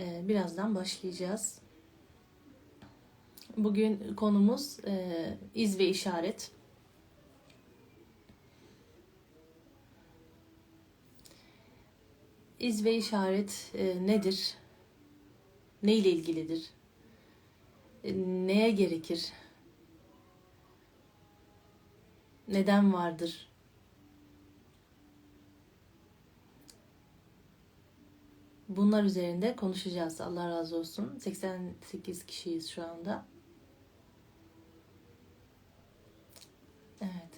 [0.00, 1.58] Ee, birazdan başlayacağız.
[3.56, 6.50] Bugün konumuz e, iz ve işaret.
[12.58, 14.54] İz ve işaret e, nedir?
[15.82, 16.70] Ne ile ilgilidir?
[18.04, 18.12] E,
[18.46, 19.32] neye gerekir?
[22.48, 23.49] Neden vardır?
[28.76, 30.20] Bunlar üzerinde konuşacağız.
[30.20, 31.18] Allah razı olsun.
[31.18, 33.26] 88 kişiyiz şu anda.
[37.00, 37.30] Evet.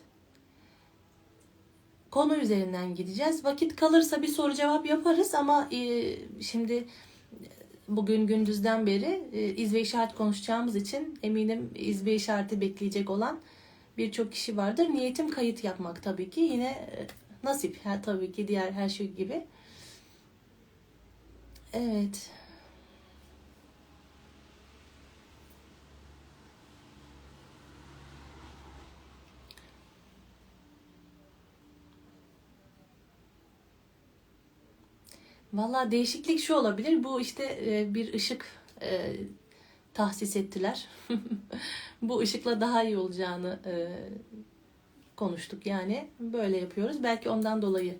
[2.10, 3.44] Konu üzerinden gideceğiz.
[3.44, 6.84] Vakit kalırsa bir soru cevap yaparız ama e, şimdi
[7.88, 13.40] bugün gündüzden beri e, iz ve işaret konuşacağımız için eminim iz ve işareti bekleyecek olan
[13.98, 14.88] birçok kişi vardır.
[14.90, 16.40] Niyetim kayıt yapmak tabii ki.
[16.40, 17.06] Yine e,
[17.44, 19.46] nasip ha, tabii ki diğer her şey gibi.
[21.72, 22.30] Evet.
[35.52, 37.04] Valla değişiklik şu olabilir.
[37.04, 38.46] Bu işte e, bir ışık
[38.82, 39.16] e,
[39.94, 40.88] tahsis ettiler.
[42.02, 43.72] Bu ışıkla daha iyi olacağını e,
[45.16, 46.08] konuştuk yani.
[46.20, 47.02] Böyle yapıyoruz.
[47.02, 47.98] Belki ondan dolayı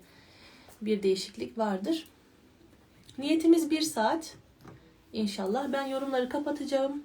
[0.81, 2.07] bir değişiklik vardır.
[3.17, 4.35] Niyetimiz bir saat.
[5.13, 5.73] İnşallah.
[5.73, 7.03] Ben yorumları kapatacağım.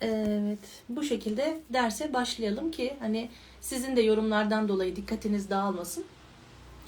[0.00, 0.82] Evet.
[0.88, 3.28] Bu şekilde derse başlayalım ki hani
[3.60, 6.04] sizin de yorumlardan dolayı dikkatiniz dağılmasın.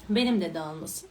[0.09, 1.09] Benim de dağılmasın.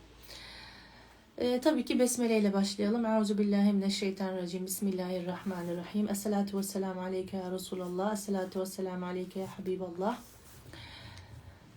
[1.39, 3.05] Ee, tabii ki Besmele ile başlayalım.
[3.05, 4.67] Euzu billahi mineşşeytanirracim.
[4.67, 6.09] Bismillahirrahmanirrahim.
[6.09, 8.13] Esselatu vesselamu aleyke ya Resulallah.
[8.13, 10.19] Esselatu vesselamu aleyke ya Habiballah.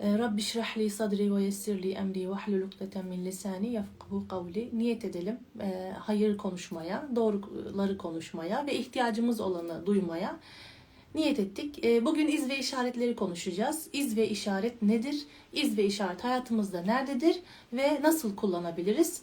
[0.03, 4.27] Ee, Rabbi şrah li sadri ve yessir li emri ve hlul ukdeten min lisani yefkahu
[4.27, 4.69] kavli.
[4.73, 10.39] Niyet edelim e, hayır konuşmaya, doğruları konuşmaya ve ihtiyacımız olanı duymaya
[11.15, 11.85] niyet ettik.
[11.85, 13.88] E, bugün iz ve işaretleri konuşacağız.
[13.94, 15.23] İz ve işaret nedir?
[15.53, 17.39] İz ve işaret hayatımızda nerededir
[17.73, 19.22] ve nasıl kullanabiliriz?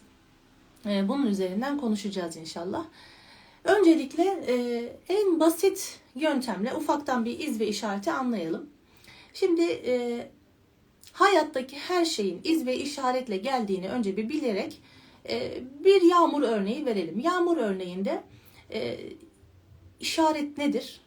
[0.86, 2.84] E, bunun üzerinden konuşacağız inşallah.
[3.64, 4.54] Öncelikle e,
[5.08, 8.66] en basit yöntemle ufaktan bir iz ve işareti anlayalım.
[9.34, 10.26] Şimdi e,
[11.12, 14.82] hayattaki her şeyin iz ve işaretle geldiğini önce bir bilerek
[15.28, 17.18] e, bir yağmur örneği verelim.
[17.18, 18.22] Yağmur örneğinde
[18.72, 19.00] e,
[20.00, 21.00] işaret nedir?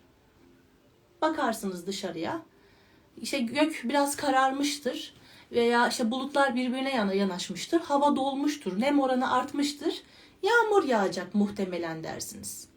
[1.21, 2.41] Bakarsınız dışarıya.
[3.21, 5.13] İşte gök biraz kararmıştır
[5.51, 7.79] veya işte bulutlar birbirine yana yanaşmıştır.
[7.79, 10.03] Hava dolmuştur, nem oranı artmıştır.
[10.43, 12.67] Yağmur yağacak muhtemelen dersiniz.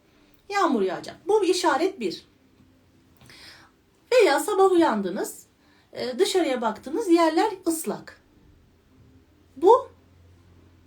[0.49, 1.17] Yağmur yağacak.
[1.29, 2.27] Bu işaret bir.
[4.13, 5.46] Veya sabah uyandınız,
[6.19, 8.21] dışarıya baktınız, yerler ıslak.
[9.57, 9.89] Bu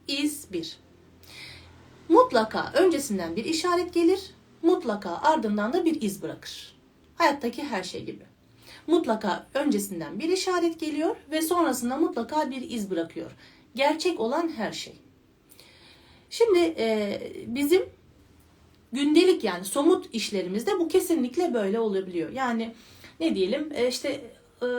[0.08, 0.78] iz bir.
[2.10, 6.76] Mutlaka öncesinden bir işaret gelir, mutlaka ardından da bir iz bırakır.
[7.16, 8.24] Hayattaki her şey gibi.
[8.88, 13.32] Mutlaka öncesinden bir işaret geliyor ve sonrasında mutlaka bir iz bırakıyor.
[13.76, 14.94] Gerçek olan her şey.
[16.30, 17.90] Şimdi e, bizim
[18.92, 22.30] gündelik yani somut işlerimizde bu kesinlikle böyle olabiliyor.
[22.30, 22.74] Yani
[23.20, 24.22] ne diyelim e, işte
[24.62, 24.70] e,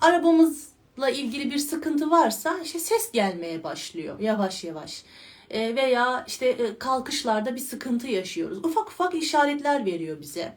[0.00, 5.04] arabamızla ilgili bir sıkıntı varsa işte ses gelmeye başlıyor yavaş yavaş.
[5.50, 8.58] E, veya işte e, kalkışlarda bir sıkıntı yaşıyoruz.
[8.64, 10.56] Ufak ufak işaretler veriyor bize.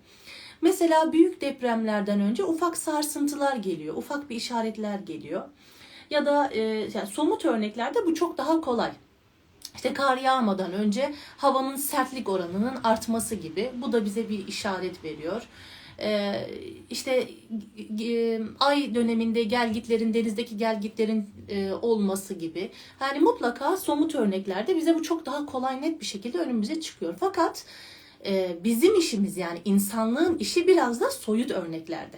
[0.61, 5.43] Mesela büyük depremlerden önce ufak sarsıntılar geliyor, ufak bir işaretler geliyor.
[6.09, 6.59] Ya da e,
[6.93, 8.91] yani somut örneklerde bu çok daha kolay.
[9.75, 13.71] İşte kar yağmadan önce havanın sertlik oranının artması gibi.
[13.81, 15.47] Bu da bize bir işaret veriyor.
[16.03, 16.49] Ee,
[16.89, 17.27] işte
[17.99, 22.71] e, ay döneminde gelgitlerin denizdeki gelgitlerin e, olması gibi.
[23.01, 27.15] Yani mutlaka somut örneklerde bize bu çok daha kolay net bir şekilde önümüze çıkıyor.
[27.19, 27.65] Fakat
[28.25, 32.17] e, bizim işimiz yani insanlığın işi biraz da soyut örneklerde.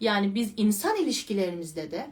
[0.00, 2.06] Yani biz insan ilişkilerimizde de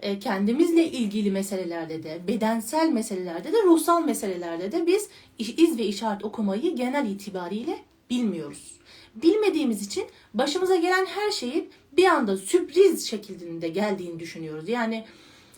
[0.00, 5.08] e, kendimizle ilgili meselelerde de, bedensel meselelerde de, ruhsal meselelerde de biz
[5.38, 7.78] iz ve işaret okumayı genel itibariyle
[8.10, 8.77] bilmiyoruz.
[9.22, 10.04] Bilmediğimiz için
[10.34, 14.68] başımıza gelen her şeyin bir anda sürpriz şeklinde geldiğini düşünüyoruz.
[14.68, 15.04] Yani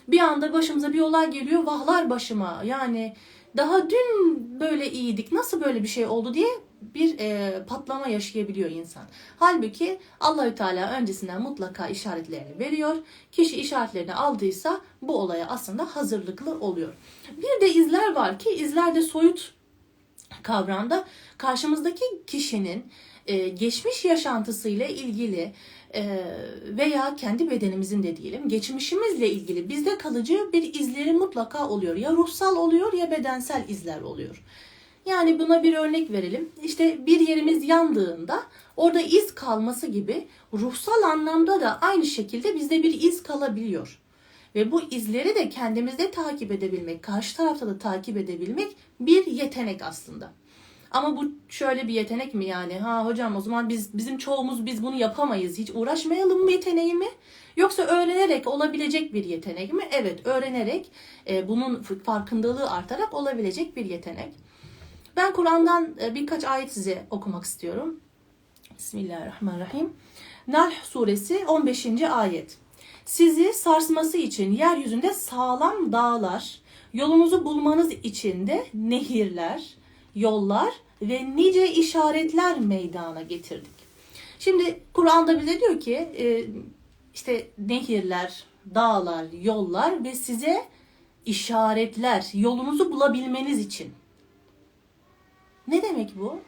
[0.09, 2.63] bir anda başımıza bir olay geliyor, vahlar başıma.
[2.65, 3.15] Yani
[3.57, 6.49] daha dün böyle iyiydik, nasıl böyle bir şey oldu diye
[6.83, 9.03] bir e, patlama yaşayabiliyor insan.
[9.39, 12.97] Halbuki Allahü Teala öncesinden mutlaka işaretlerini veriyor.
[13.33, 16.93] Kişi işaretlerini aldıysa bu olaya aslında hazırlıklı oluyor.
[17.37, 19.55] Bir de izler var ki izler de soyut
[20.43, 21.05] kavramda
[21.39, 22.85] karşımızdaki kişinin
[23.31, 25.53] e, geçmiş yaşantısıyla ilgili
[25.95, 26.03] e,
[26.65, 31.97] veya kendi bedenimizin de diyelim geçmişimizle ilgili bizde kalıcı bir izleri mutlaka oluyor.
[31.97, 34.43] Ya ruhsal oluyor ya bedensel izler oluyor.
[35.07, 36.49] Yani buna bir örnek verelim.
[36.63, 38.43] İşte bir yerimiz yandığında
[38.77, 43.99] orada iz kalması gibi ruhsal anlamda da aynı şekilde bizde bir iz kalabiliyor.
[44.55, 50.40] Ve bu izleri de kendimizde takip edebilmek, karşı tarafta da takip edebilmek bir yetenek aslında.
[50.91, 52.79] Ama bu şöyle bir yetenek mi yani?
[52.79, 55.59] Ha hocam o zaman biz bizim çoğumuz biz bunu yapamayız.
[55.59, 57.09] Hiç uğraşmayalım mı yeteneği mi?
[57.57, 59.83] Yoksa öğrenerek olabilecek bir yetenek mi?
[59.93, 60.91] Evet, öğrenerek
[61.29, 64.33] e, bunun farkındalığı artarak olabilecek bir yetenek.
[65.17, 68.01] Ben Kur'an'dan e, birkaç ayet size okumak istiyorum.
[68.79, 69.93] Bismillahirrahmanirrahim.
[70.49, 71.87] Nahl suresi 15.
[72.03, 72.59] ayet.
[73.05, 76.61] Sizi sarsması için yeryüzünde sağlam dağlar,
[76.93, 79.75] yolunuzu bulmanız için de nehirler,
[80.21, 83.81] yollar ve nice işaretler meydana getirdik.
[84.39, 86.47] Şimdi Kur'an'da bize diyor ki e,
[87.15, 88.45] işte nehirler,
[88.75, 90.65] dağlar, yollar ve size
[91.27, 93.93] işaretler, yolunuzu bulabilmeniz için.
[95.69, 96.41] Ne demek bu?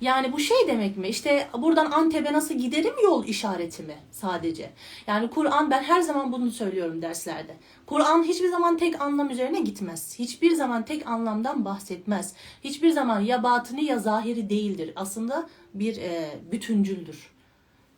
[0.00, 1.08] Yani bu şey demek mi?
[1.08, 4.70] İşte buradan Antep'e nasıl giderim yol işareti mi sadece?
[5.06, 7.56] Yani Kur'an ben her zaman bunu söylüyorum derslerde.
[7.86, 10.18] Kur'an hiçbir zaman tek anlam üzerine gitmez.
[10.18, 12.34] Hiçbir zaman tek anlamdan bahsetmez.
[12.64, 14.92] Hiçbir zaman ya batını ya zahiri değildir.
[14.96, 17.30] Aslında bir e, bütüncüldür.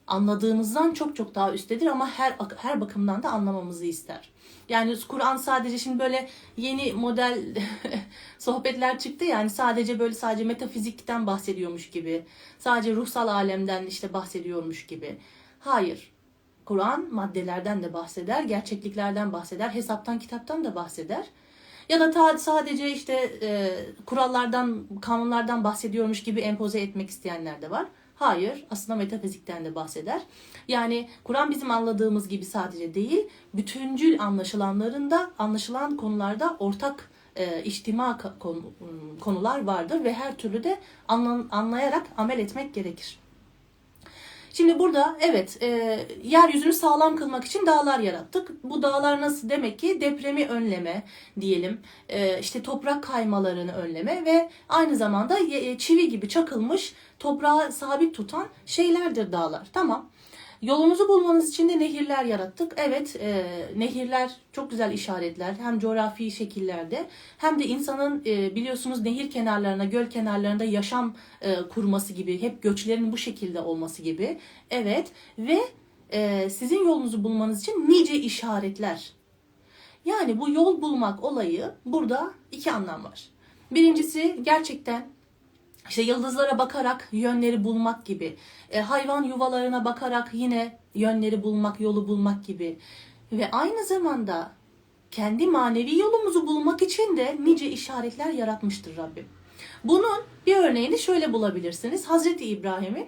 [0.07, 4.31] Anladığımızdan çok çok daha üsttedir ama her her bakımdan da anlamamızı ister.
[4.69, 7.39] Yani Kur'an sadece şimdi böyle yeni model
[8.39, 12.25] sohbetler çıktı yani sadece böyle sadece metafizikten bahsediyormuş gibi.
[12.59, 15.19] Sadece ruhsal alemden işte bahsediyormuş gibi.
[15.61, 16.13] Hayır.
[16.65, 21.27] Kur'an maddelerden de bahseder, gerçekliklerden bahseder, hesaptan kitaptan da bahseder.
[21.89, 23.13] Ya da ta, sadece işte
[23.43, 23.71] e,
[24.07, 27.87] kurallardan, kanunlardan bahsediyormuş gibi empoze etmek isteyenler de var.
[28.19, 30.23] Hayır, aslında metafizikten de bahseder.
[30.69, 38.73] Yani Kur'an bizim anladığımız gibi sadece değil, bütüncül anlaşılanlarında, anlaşılan konularda ortak e, içtima konu,
[39.21, 40.79] konular vardır ve her türlü de
[41.09, 43.19] anla, anlayarak amel etmek gerekir.
[44.59, 48.65] Şimdi burada evet e, yeryüzünü sağlam kılmak için dağlar yarattık.
[48.65, 49.49] Bu dağlar nasıl?
[49.49, 51.03] Demek ki depremi önleme
[51.41, 51.81] diyelim.
[52.09, 58.47] E, işte toprak kaymalarını önleme ve aynı zamanda e, çivi gibi çakılmış toprağı sabit tutan
[58.67, 59.67] şeylerdir dağlar.
[59.73, 60.11] Tamam.
[60.63, 62.73] Yolunuzu bulmanız için de nehirler yarattık.
[62.77, 63.45] Evet, e,
[63.77, 65.55] nehirler çok güzel işaretler.
[65.55, 67.07] Hem coğrafi şekillerde
[67.39, 73.13] hem de insanın e, biliyorsunuz nehir kenarlarına, göl kenarlarında yaşam e, kurması gibi, hep göçlerin
[73.13, 74.39] bu şekilde olması gibi.
[74.71, 75.59] Evet ve
[76.11, 79.13] e, sizin yolunuzu bulmanız için nice işaretler.
[80.05, 83.29] Yani bu yol bulmak olayı burada iki anlam var.
[83.71, 85.07] Birincisi gerçekten
[85.89, 88.37] işte yıldızlara bakarak yönleri bulmak gibi,
[88.71, 92.79] e, hayvan yuvalarına bakarak yine yönleri bulmak, yolu bulmak gibi
[93.33, 94.53] ve aynı zamanda
[95.11, 99.27] kendi manevi yolumuzu bulmak için de nice işaretler yaratmıştır Rabbim.
[99.85, 102.07] Bunun bir örneğini şöyle bulabilirsiniz.
[102.07, 103.07] Hazreti İbrahim'in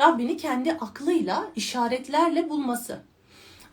[0.00, 3.02] Rabbini kendi aklıyla, işaretlerle bulması.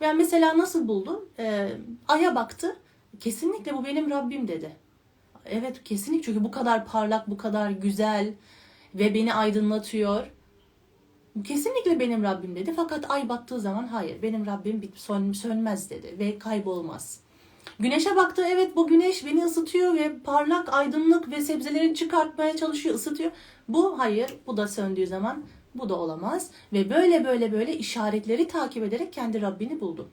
[0.00, 1.28] Yani mesela nasıl buldu?
[1.38, 1.68] Ee,
[2.08, 2.76] Ay'a baktı.
[3.20, 4.76] Kesinlikle bu benim Rabbim dedi.
[5.46, 8.32] Evet kesinlikle çünkü bu kadar parlak, bu kadar güzel
[8.94, 10.26] ve beni aydınlatıyor.
[11.34, 12.72] Bu kesinlikle benim Rabbim dedi.
[12.76, 17.20] Fakat ay battığı zaman hayır benim Rabbim sön, sönmez dedi ve kaybolmaz.
[17.78, 23.30] Güneşe baktı evet bu güneş beni ısıtıyor ve parlak aydınlık ve sebzelerini çıkartmaya çalışıyor ısıtıyor.
[23.68, 28.82] Bu hayır bu da söndüğü zaman bu da olamaz ve böyle böyle böyle işaretleri takip
[28.82, 30.08] ederek kendi Rabbini buldu.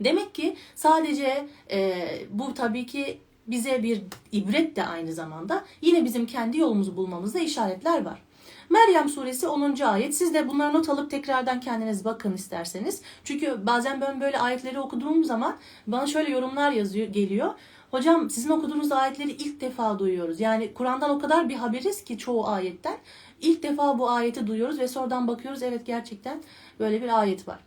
[0.00, 4.02] Demek ki sadece e, bu tabii ki bize bir
[4.32, 5.64] ibret de aynı zamanda.
[5.80, 8.22] Yine bizim kendi yolumuzu bulmamızda işaretler var.
[8.70, 9.80] Meryem suresi 10.
[9.80, 10.14] ayet.
[10.14, 13.02] Siz de bunları not alıp tekrardan kendiniz bakın isterseniz.
[13.24, 17.54] Çünkü bazen ben böyle ayetleri okuduğum zaman bana şöyle yorumlar yazıyor geliyor.
[17.90, 20.40] Hocam sizin okuduğunuz ayetleri ilk defa duyuyoruz.
[20.40, 22.98] Yani Kur'an'dan o kadar bir haberiz ki çoğu ayetten.
[23.40, 25.62] İlk defa bu ayeti duyuyoruz ve sonradan bakıyoruz.
[25.62, 26.42] Evet gerçekten
[26.80, 27.58] böyle bir ayet var.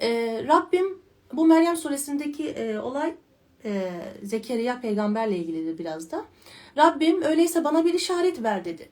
[0.00, 0.98] Ee, Rabbim
[1.32, 3.14] bu Meryem suresindeki e, olay
[3.66, 3.90] e,
[4.22, 6.24] Zekeriya peygamberle ilgilidir biraz da.
[6.76, 8.88] Rabbim öyleyse bana bir işaret ver dedi.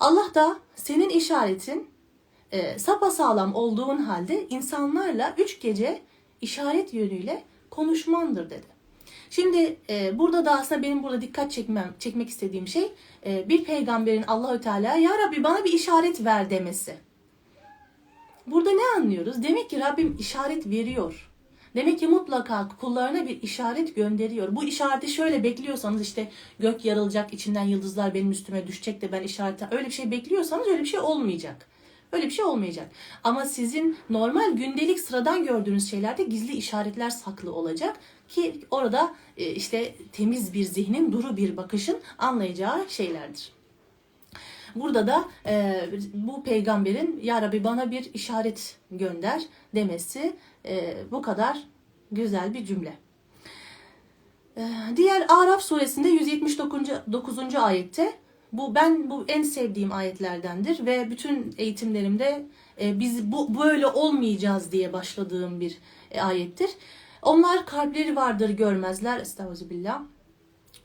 [0.00, 1.88] Allah da senin işaretin
[2.52, 6.02] e, sapasağlam olduğun halde insanlarla üç gece
[6.40, 8.78] işaret yönüyle konuşmandır dedi.
[9.30, 12.92] Şimdi e, burada da aslında benim burada dikkat çekmem çekmek istediğim şey
[13.26, 16.96] e, bir peygamberin Allahü Teala ya Rabbi bana bir işaret ver demesi.
[18.46, 19.42] Burada ne anlıyoruz?
[19.42, 21.30] Demek ki Rabbim işaret veriyor.
[21.74, 24.56] Demek ki mutlaka kullarına bir işaret gönderiyor.
[24.56, 29.68] Bu işareti şöyle bekliyorsanız işte gök yarılacak, içinden yıldızlar benim üstüme düşecek de ben işarete
[29.70, 31.66] öyle bir şey bekliyorsanız öyle bir şey olmayacak.
[32.12, 32.90] Öyle bir şey olmayacak.
[33.24, 37.96] Ama sizin normal gündelik sıradan gördüğünüz şeylerde gizli işaretler saklı olacak
[38.28, 43.52] ki orada e, işte temiz bir zihnin, duru bir bakışın anlayacağı şeylerdir.
[44.74, 45.84] Burada da e,
[46.14, 49.42] bu peygamberin Ya Rabbi bana bir işaret gönder
[49.74, 50.36] demesi
[50.68, 51.58] e, bu kadar
[52.12, 52.94] güzel bir cümle.
[54.56, 54.62] E,
[54.96, 57.54] diğer Araf suresinde 179.
[57.54, 58.12] ayette
[58.52, 62.46] bu ben bu en sevdiğim ayetlerdendir ve bütün eğitimlerimde
[62.80, 65.78] e, biz bu böyle olmayacağız diye başladığım bir
[66.10, 66.70] e, ayettir.
[67.22, 69.20] Onlar kalpleri vardır görmezler.
[69.20, 70.02] Estağfirullah.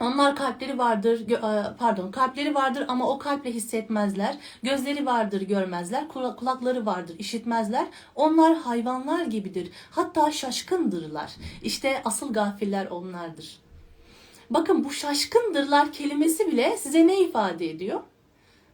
[0.03, 4.37] Onlar kalpleri vardır, e, pardon, kalpleri vardır ama o kalple hissetmezler.
[4.63, 6.03] Gözleri vardır, görmezler.
[6.03, 7.87] Kula- Kulakları vardır, işitmezler.
[8.15, 9.71] Onlar hayvanlar gibidir.
[9.91, 11.31] Hatta şaşkındırlar.
[11.63, 13.57] İşte asıl gafiller onlardır.
[14.49, 17.99] Bakın bu şaşkındırlar kelimesi bile size ne ifade ediyor?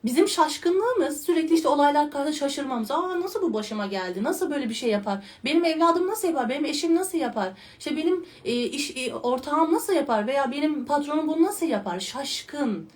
[0.05, 2.91] Bizim şaşkınlığımız sürekli işte olaylar karşısında şaşırmamız.
[2.91, 4.23] Aa nasıl bu başıma geldi?
[4.23, 5.23] Nasıl böyle bir şey yapar?
[5.45, 6.49] Benim evladım nasıl yapar?
[6.49, 7.53] Benim eşim nasıl yapar?
[7.79, 10.27] İşte benim e, iş e, ortağım nasıl yapar?
[10.27, 11.99] Veya benim patronum bunu nasıl yapar?
[11.99, 12.89] Şaşkın.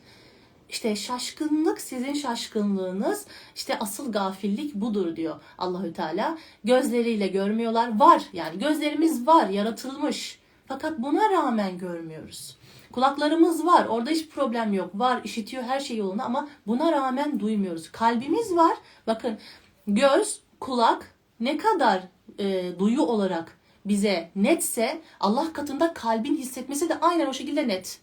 [0.69, 3.25] İşte şaşkınlık sizin şaşkınlığınız.
[3.55, 6.38] İşte asıl gafillik budur diyor Allahü Teala.
[6.63, 8.00] Gözleriyle görmüyorlar.
[8.00, 10.39] Var yani gözlerimiz var, yaratılmış.
[10.67, 12.57] Fakat buna rağmen görmüyoruz.
[12.93, 13.85] Kulaklarımız var.
[13.85, 14.89] Orada hiç problem yok.
[14.93, 17.91] Var, işitiyor her şey yolunda ama buna rağmen duymuyoruz.
[17.91, 18.77] Kalbimiz var.
[19.07, 19.38] Bakın
[19.88, 22.03] göz, kulak ne kadar
[22.39, 28.00] e, duyu olarak bize netse Allah katında kalbin hissetmesi de aynen o şekilde net.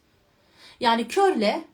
[0.80, 1.64] Yani körle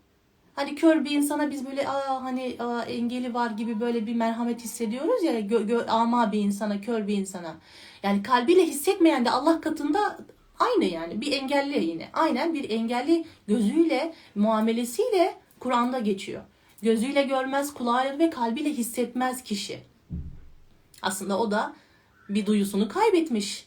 [0.54, 4.64] hani kör bir insana biz böyle aa hani aa, engeli var gibi böyle bir merhamet
[4.64, 7.54] hissediyoruz ya gö, gö, ama bir insana kör bir insana.
[8.02, 10.18] Yani kalbiyle hissetmeyen de Allah katında
[10.58, 12.08] aynı yani bir engelli yine.
[12.12, 16.42] Aynen bir engelli gözüyle muamelesiyle Kur'an'da geçiyor.
[16.82, 19.80] Gözüyle görmez, kulağıyla ve kalbiyle hissetmez kişi.
[21.02, 21.74] Aslında o da
[22.28, 23.66] bir duyusunu kaybetmiş.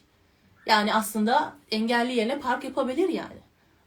[0.66, 3.40] Yani aslında engelli yerine park yapabilir yani.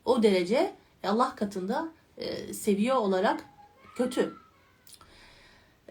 [0.06, 3.46] O derece Allah katında e, seviye olarak
[3.96, 4.43] kötü.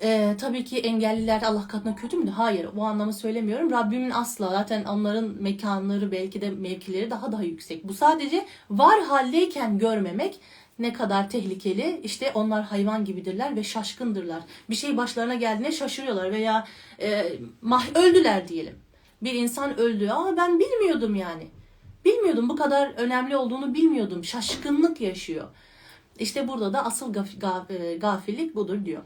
[0.02, 2.30] E, tabii ki engelliler Allah katında kötü mü?
[2.30, 2.68] Hayır.
[2.76, 3.70] Bu anlamı söylemiyorum.
[3.70, 7.88] Rabbimin asla zaten onların mekanları belki de mevkileri daha daha yüksek.
[7.88, 10.40] Bu sadece var haldeyken görmemek
[10.78, 12.00] ne kadar tehlikeli.
[12.02, 14.42] İşte onlar hayvan gibidirler ve şaşkındırlar.
[14.70, 16.66] Bir şey başlarına geldiğinde şaşırıyorlar veya
[17.00, 17.32] e,
[17.62, 18.74] mah öldüler diyelim.
[19.22, 20.08] Bir insan öldü.
[20.08, 21.46] Aa ben bilmiyordum yani.
[22.04, 24.24] Bilmiyordum bu kadar önemli olduğunu bilmiyordum.
[24.24, 25.48] Şaşkınlık yaşıyor.
[26.18, 29.02] İşte burada da asıl gaf- gaf- e, gafillik budur diyor.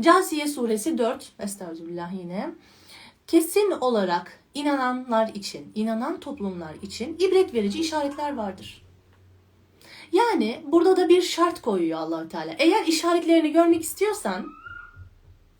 [0.00, 1.32] Casiye suresi 4.
[1.38, 2.50] Estağfirullah yine.
[3.26, 8.82] Kesin olarak inananlar için, inanan toplumlar için ibret verici işaretler vardır.
[10.12, 12.54] Yani burada da bir şart koyuyor Allahü Teala.
[12.58, 14.46] Eğer işaretlerini görmek istiyorsan,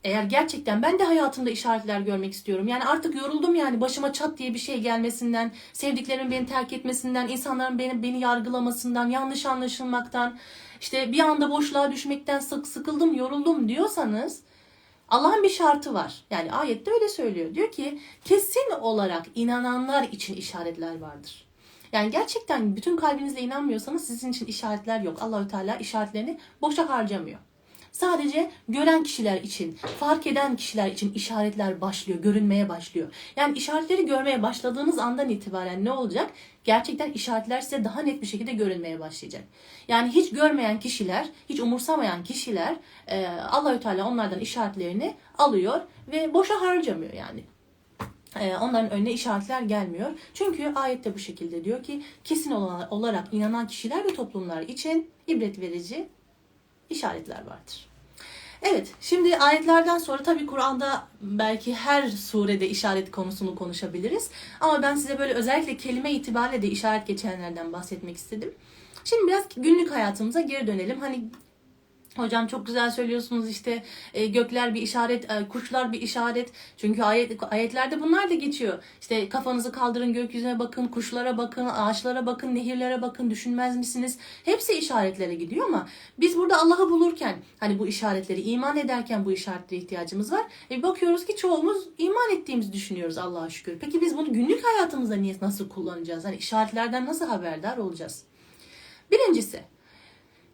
[0.04, 2.68] eğer gerçekten ben de hayatımda işaretler görmek istiyorum.
[2.68, 7.78] Yani artık yoruldum yani başıma çat diye bir şey gelmesinden, sevdiklerimin beni terk etmesinden, insanların
[7.78, 10.38] beni beni yargılamasından, yanlış anlaşılmaktan,
[10.80, 14.42] işte bir anda boşluğa düşmekten sık sıkıldım, yoruldum diyorsanız
[15.08, 16.24] Allah'ın bir şartı var.
[16.30, 17.54] Yani ayette öyle söylüyor.
[17.54, 21.46] Diyor ki kesin olarak inananlar için işaretler vardır.
[21.92, 25.22] Yani gerçekten bütün kalbinizle inanmıyorsanız sizin için işaretler yok.
[25.22, 27.38] Allahü Teala işaretlerini boşa harcamıyor.
[28.00, 33.08] Sadece gören kişiler için, fark eden kişiler için işaretler başlıyor, görünmeye başlıyor.
[33.36, 36.30] Yani işaretleri görmeye başladığınız andan itibaren ne olacak?
[36.64, 39.42] Gerçekten işaretler size daha net bir şekilde görünmeye başlayacak.
[39.88, 42.76] Yani hiç görmeyen kişiler, hiç umursamayan kişiler
[43.06, 45.80] e, Allahü Teala onlardan işaretlerini alıyor
[46.12, 47.44] ve boşa harcamıyor yani.
[48.40, 50.10] E, onların önüne işaretler gelmiyor.
[50.34, 52.50] Çünkü ayette bu şekilde diyor ki kesin
[52.90, 56.08] olarak inanan kişiler ve toplumlar için ibret verici
[56.90, 57.89] işaretler vardır.
[58.62, 64.30] Evet, şimdi ayetlerden sonra tabii Kur'an'da belki her surede işaret konusunu konuşabiliriz.
[64.60, 68.54] Ama ben size böyle özellikle kelime itibariyle de işaret geçenlerden bahsetmek istedim.
[69.04, 71.00] Şimdi biraz günlük hayatımıza geri dönelim.
[71.00, 71.24] Hani
[72.20, 73.82] Hocam çok güzel söylüyorsunuz işte
[74.14, 76.52] e, gökler bir işaret, e, kuşlar bir işaret.
[76.76, 78.82] Çünkü ayet, ayetlerde bunlar da geçiyor.
[79.00, 84.18] İşte kafanızı kaldırın gökyüzüne bakın, kuşlara bakın, ağaçlara bakın, nehirlere bakın düşünmez misiniz?
[84.44, 89.80] Hepsi işaretlere gidiyor ama biz burada Allah'ı bulurken hani bu işaretleri iman ederken bu işaretlere
[89.80, 90.46] ihtiyacımız var.
[90.70, 93.78] E, bakıyoruz ki çoğumuz iman ettiğimizi düşünüyoruz Allah'a şükür.
[93.80, 96.24] Peki biz bunu günlük hayatımızda niye nasıl kullanacağız?
[96.24, 98.24] Hani işaretlerden nasıl haberdar olacağız?
[99.10, 99.60] Birincisi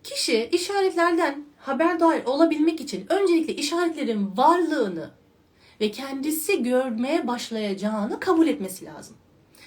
[0.06, 5.10] Kişi işaretlerden haberdar olabilmek için öncelikle işaretlerin varlığını
[5.80, 9.16] ve kendisi görmeye başlayacağını kabul etmesi lazım.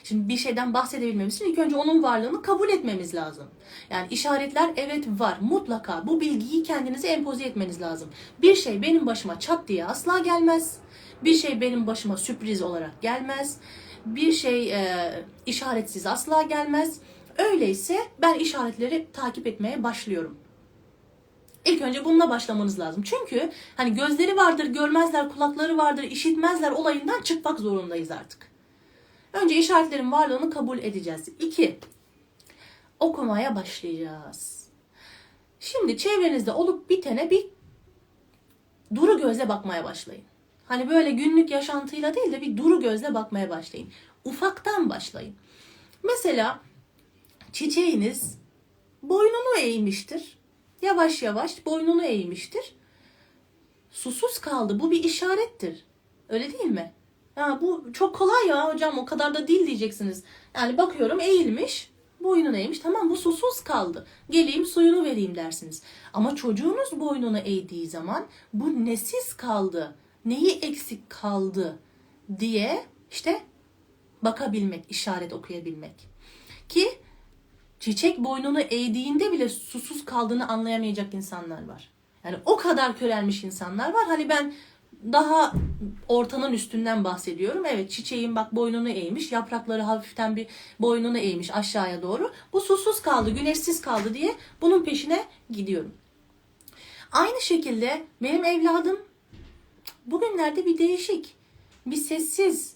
[0.04, 3.48] Şimdi bir şeyden bahsedebilmemiz için ilk önce onun varlığını kabul etmemiz lazım.
[3.90, 5.38] Yani işaretler evet var.
[5.42, 8.10] Mutlaka bu bilgiyi kendinize empoze etmeniz lazım.
[8.42, 10.78] Bir şey benim başıma çat diye asla gelmez.
[11.24, 13.58] Bir şey benim başıma sürpriz olarak gelmez.
[14.06, 15.12] Bir şey e,
[15.46, 17.00] işaretsiz asla gelmez.
[17.40, 20.38] Öyleyse ben işaretleri takip etmeye başlıyorum.
[21.66, 23.04] İlk önce bununla başlamanız lazım.
[23.04, 28.52] Çünkü hani gözleri vardır, görmezler, kulakları vardır, işitmezler olayından çıkmak zorundayız artık.
[29.34, 31.30] Önce işaretlerin varlığını kabul edeceğiz.
[31.40, 31.80] İki,
[33.00, 34.68] okumaya başlayacağız.
[35.60, 37.46] Şimdi çevrenizde olup bitene bir
[38.96, 40.24] duru gözle bakmaya başlayın.
[40.68, 43.90] Hani böyle günlük yaşantıyla değil de bir duru gözle bakmaya başlayın.
[44.26, 45.36] Ufaktan başlayın.
[46.04, 46.60] Mesela
[47.54, 48.38] çiçeğiniz
[49.04, 50.38] boynunu eğmiştir.
[50.82, 52.76] Yavaş yavaş boynunu eğmiştir.
[53.92, 54.80] Susuz kaldı.
[54.80, 55.86] Bu bir işarettir.
[56.30, 56.94] Öyle değil mi?
[57.36, 60.24] Ya bu çok kolay ya hocam o kadar da değil diyeceksiniz.
[60.56, 61.92] Yani bakıyorum eğilmiş.
[62.20, 62.80] Boynunu eğmiş.
[62.80, 64.08] Tamam bu susuz kaldı.
[64.30, 65.84] Geleyim suyunu vereyim dersiniz.
[66.14, 69.96] Ama çocuğunuz boynunu eğdiği zaman bu nesiz kaldı.
[70.26, 71.80] Neyi eksik kaldı
[72.40, 73.44] diye işte
[74.22, 76.10] bakabilmek, işaret okuyabilmek.
[76.70, 76.90] Ki
[77.80, 81.90] çiçek boynunu eğdiğinde bile susuz kaldığını anlayamayacak insanlar var.
[82.24, 84.06] Yani o kadar körelmiş insanlar var.
[84.08, 84.54] Hani ben
[85.12, 85.54] daha
[86.08, 87.66] ortanın üstünden bahsediyorum.
[87.66, 89.32] Evet çiçeğin bak boynunu eğmiş.
[89.32, 90.48] Yaprakları hafiften bir
[90.80, 92.32] boynunu eğmiş aşağıya doğru.
[92.54, 95.94] Bu susuz kaldı, güneşsiz kaldı diye bunun peşine gidiyorum.
[97.12, 99.00] Aynı şekilde benim evladım
[100.06, 101.36] bugünlerde bir değişik,
[101.86, 102.74] bir sessiz.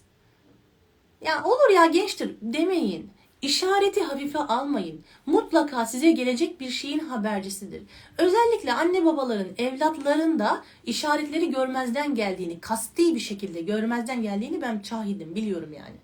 [1.20, 3.10] Ya olur ya gençtir demeyin.
[3.44, 5.04] İşareti hafife almayın.
[5.26, 7.82] Mutlaka size gelecek bir şeyin habercisidir.
[8.18, 15.72] Özellikle anne babaların evlatlarında işaretleri görmezden geldiğini, kasti bir şekilde görmezden geldiğini ben şahidim, biliyorum
[15.72, 15.96] yani.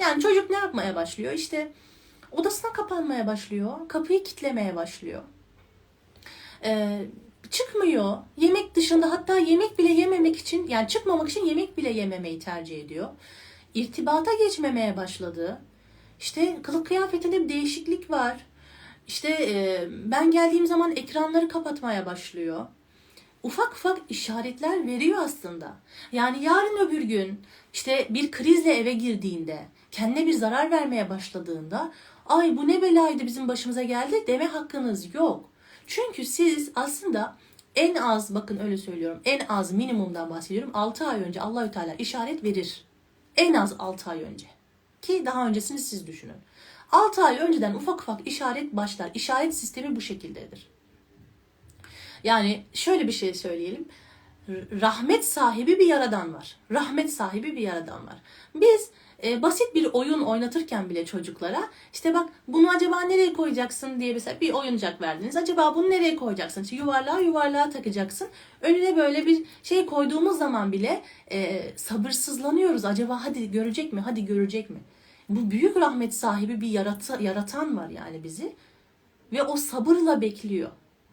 [0.00, 1.32] Yani çocuk ne yapmaya başlıyor?
[1.32, 1.72] İşte
[2.32, 5.22] odasına kapanmaya başlıyor, kapıyı kitlemeye başlıyor.
[6.64, 7.00] Ee,
[7.50, 8.16] çıkmıyor.
[8.36, 13.08] Yemek dışında hatta yemek bile yememek için yani çıkmamak için yemek bile yememeyi tercih ediyor.
[13.74, 15.60] İrtibata geçmemeye başladı.
[16.20, 18.46] İşte kılık kıyafetinde bir değişiklik var.
[19.08, 22.66] İşte e, ben geldiğim zaman ekranları kapatmaya başlıyor.
[23.42, 25.76] Ufak ufak işaretler veriyor aslında.
[26.12, 27.40] Yani yarın öbür gün
[27.72, 29.58] işte bir krizle eve girdiğinde,
[29.90, 31.92] kendine bir zarar vermeye başladığında
[32.26, 35.50] ay bu ne belaydı bizim başımıza geldi deme hakkınız yok.
[35.86, 37.36] Çünkü siz aslında
[37.74, 42.44] en az bakın öyle söylüyorum en az minimumdan bahsediyorum 6 ay önce Allahü Teala işaret
[42.44, 42.84] verir.
[43.36, 44.57] En az 6 ay önce.
[45.02, 46.36] Ki daha öncesini siz düşünün.
[46.92, 49.10] 6 ay önceden ufak ufak işaret başlar.
[49.14, 50.68] İşaret sistemi bu şekildedir.
[52.24, 53.88] Yani şöyle bir şey söyleyelim.
[54.80, 56.56] Rahmet sahibi bir yaradan var.
[56.70, 58.16] Rahmet sahibi bir yaradan var.
[58.54, 58.90] Biz
[59.24, 64.40] e, basit bir oyun oynatırken bile çocuklara işte bak bunu acaba nereye koyacaksın diye mesela
[64.40, 65.36] bir oyuncak verdiniz.
[65.36, 66.62] Acaba bunu nereye koyacaksın?
[66.62, 68.28] İşte yuvarlığa yuvarlığa takacaksın.
[68.60, 71.02] Önüne böyle bir şey koyduğumuz zaman bile
[71.32, 72.84] e, sabırsızlanıyoruz.
[72.84, 74.00] Acaba hadi görecek mi?
[74.00, 74.78] Hadi görecek mi?
[75.28, 78.52] Bu büyük rahmet sahibi bir yaratı, yaratan var yani bizi.
[79.32, 80.70] Ve o sabırla bekliyor.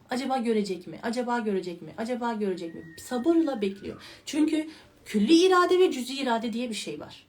[0.10, 1.00] Acaba görecek mi?
[1.04, 1.94] Acaba görecek mi?
[1.98, 2.82] Acaba görecek mi?
[3.02, 4.02] Sabırla bekliyor.
[4.26, 4.70] Çünkü
[5.06, 7.26] külli irade ve cüzi irade diye bir şey var.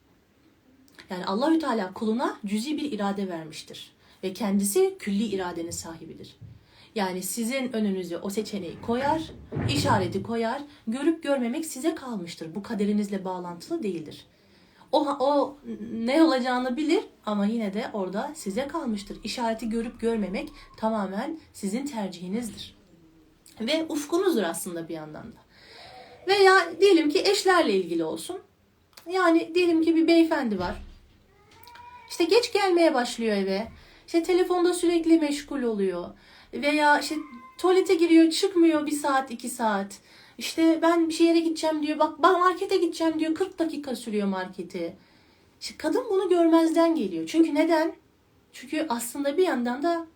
[1.10, 3.92] Yani Allahü Teala kuluna cüzi bir irade vermiştir
[4.24, 6.36] ve kendisi külli iradenin sahibidir.
[6.94, 9.22] Yani sizin önünüze o seçeneği koyar,
[9.68, 12.54] işareti koyar, görüp görmemek size kalmıştır.
[12.54, 14.26] Bu kaderinizle bağlantılı değildir.
[14.92, 15.58] O, o
[15.92, 19.18] ne olacağını bilir ama yine de orada size kalmıştır.
[19.24, 22.76] İşareti görüp görmemek tamamen sizin tercihinizdir.
[23.60, 25.36] Ve ufkunuzdur aslında bir yandan da.
[26.28, 28.38] Veya diyelim ki eşlerle ilgili olsun.
[29.10, 30.82] Yani diyelim ki bir beyefendi var.
[32.10, 33.68] İşte geç gelmeye başlıyor eve.
[34.06, 36.08] İşte telefonda sürekli meşgul oluyor.
[36.52, 37.14] Veya işte
[37.58, 39.98] tuvalete giriyor çıkmıyor bir saat iki saat.
[40.38, 41.98] İşte ben bir yere gideceğim diyor.
[41.98, 43.34] Bak ben markete gideceğim diyor.
[43.34, 44.96] 40 dakika sürüyor marketi.
[45.60, 47.26] İşte kadın bunu görmezden geliyor.
[47.26, 47.92] Çünkü neden?
[48.52, 50.06] Çünkü aslında bir yandan da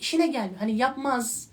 [0.00, 0.58] işine gelmiyor.
[0.58, 1.50] Hani yapmaz.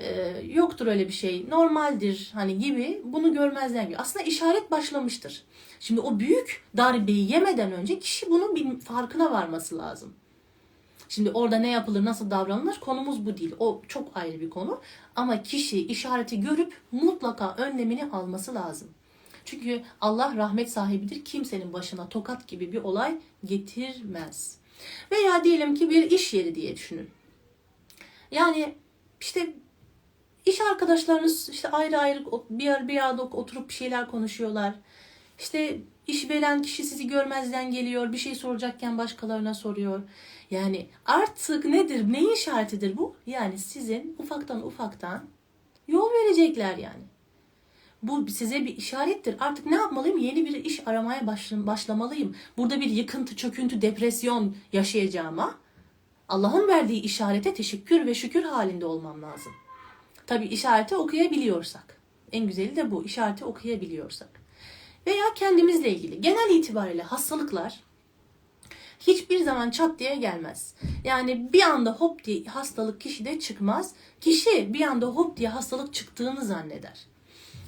[0.00, 1.46] E, yoktur öyle bir şey.
[1.48, 4.00] Normaldir hani gibi bunu görmezden geliyor.
[4.00, 5.44] Aslında işaret başlamıştır.
[5.80, 10.14] Şimdi o büyük darbeyi yemeden önce kişi bunun bir farkına varması lazım.
[11.08, 13.54] Şimdi orada ne yapılır, nasıl davranılır konumuz bu değil.
[13.58, 14.80] O çok ayrı bir konu.
[15.16, 18.88] Ama kişi işareti görüp mutlaka önlemini alması lazım.
[19.44, 21.24] Çünkü Allah rahmet sahibidir.
[21.24, 24.58] Kimsenin başına tokat gibi bir olay getirmez.
[25.12, 27.10] Veya diyelim ki bir iş yeri diye düşünün.
[28.30, 28.74] Yani
[29.20, 29.54] işte
[30.48, 34.74] iş arkadaşlarınız işte ayrı ayrı bir yer bir yerde oturup bir şeyler konuşuyorlar.
[35.38, 38.12] İşte İşveren kişi sizi görmezden geliyor.
[38.12, 40.02] Bir şey soracakken başkalarına soruyor.
[40.50, 42.12] Yani artık nedir?
[42.12, 43.16] Neyin işaretidir bu?
[43.26, 45.24] Yani sizin ufaktan ufaktan
[45.88, 47.02] yol verecekler yani.
[48.02, 49.36] Bu size bir işarettir.
[49.40, 50.18] Artık ne yapmalıyım?
[50.18, 52.36] Yeni bir iş aramaya başla- başlamalıyım.
[52.56, 55.54] Burada bir yıkıntı, çöküntü, depresyon yaşayacağıma
[56.28, 59.52] Allah'ın verdiği işarete teşekkür ve şükür halinde olmam lazım.
[60.28, 62.00] Tabi işareti okuyabiliyorsak.
[62.32, 63.04] En güzeli de bu.
[63.04, 64.28] işareti okuyabiliyorsak.
[65.06, 66.20] Veya kendimizle ilgili.
[66.20, 67.80] Genel itibariyle hastalıklar
[69.00, 70.74] hiçbir zaman çat diye gelmez.
[71.04, 73.94] Yani bir anda hop diye hastalık kişide çıkmaz.
[74.20, 76.98] Kişi bir anda hop diye hastalık çıktığını zanneder.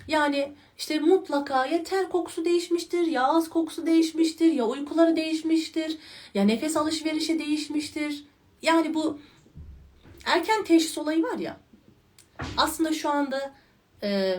[0.09, 5.99] Yani işte mutlaka ya ter kokusu değişmiştir, ya ağız kokusu değişmiştir, ya uykuları değişmiştir,
[6.35, 8.25] ya nefes alışverişi değişmiştir.
[8.63, 9.19] Yani bu
[10.27, 11.61] erken teşhis olayı var ya.
[12.57, 13.53] Aslında şu anda
[14.03, 14.37] e,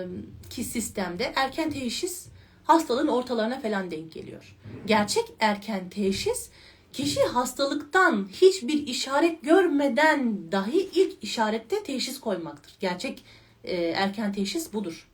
[0.49, 2.27] ki sistemde erken teşhis
[2.63, 4.55] hastalığın ortalarına falan denk geliyor.
[4.85, 6.49] Gerçek erken teşhis
[6.93, 12.73] kişi hastalıktan hiçbir işaret görmeden dahi ilk işarette teşhis koymaktır.
[12.79, 13.23] Gerçek
[13.63, 15.07] e, erken teşhis budur.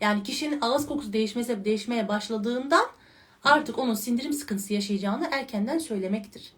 [0.00, 2.86] Yani kişinin ağız kokusu değişmese değişmeye başladığından
[3.44, 6.52] artık onun sindirim sıkıntısı yaşayacağını erkenden söylemektir.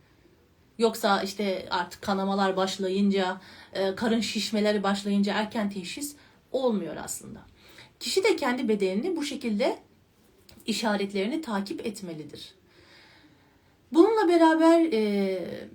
[0.79, 3.41] Yoksa işte artık kanamalar başlayınca,
[3.73, 6.17] e, karın şişmeleri başlayınca erken teşhis
[6.53, 7.41] olmuyor aslında.
[8.01, 9.79] Kişi de kendi bedenini bu şekilde
[10.67, 12.55] işaretlerini takip etmelidir.
[13.93, 15.69] Bununla beraber e,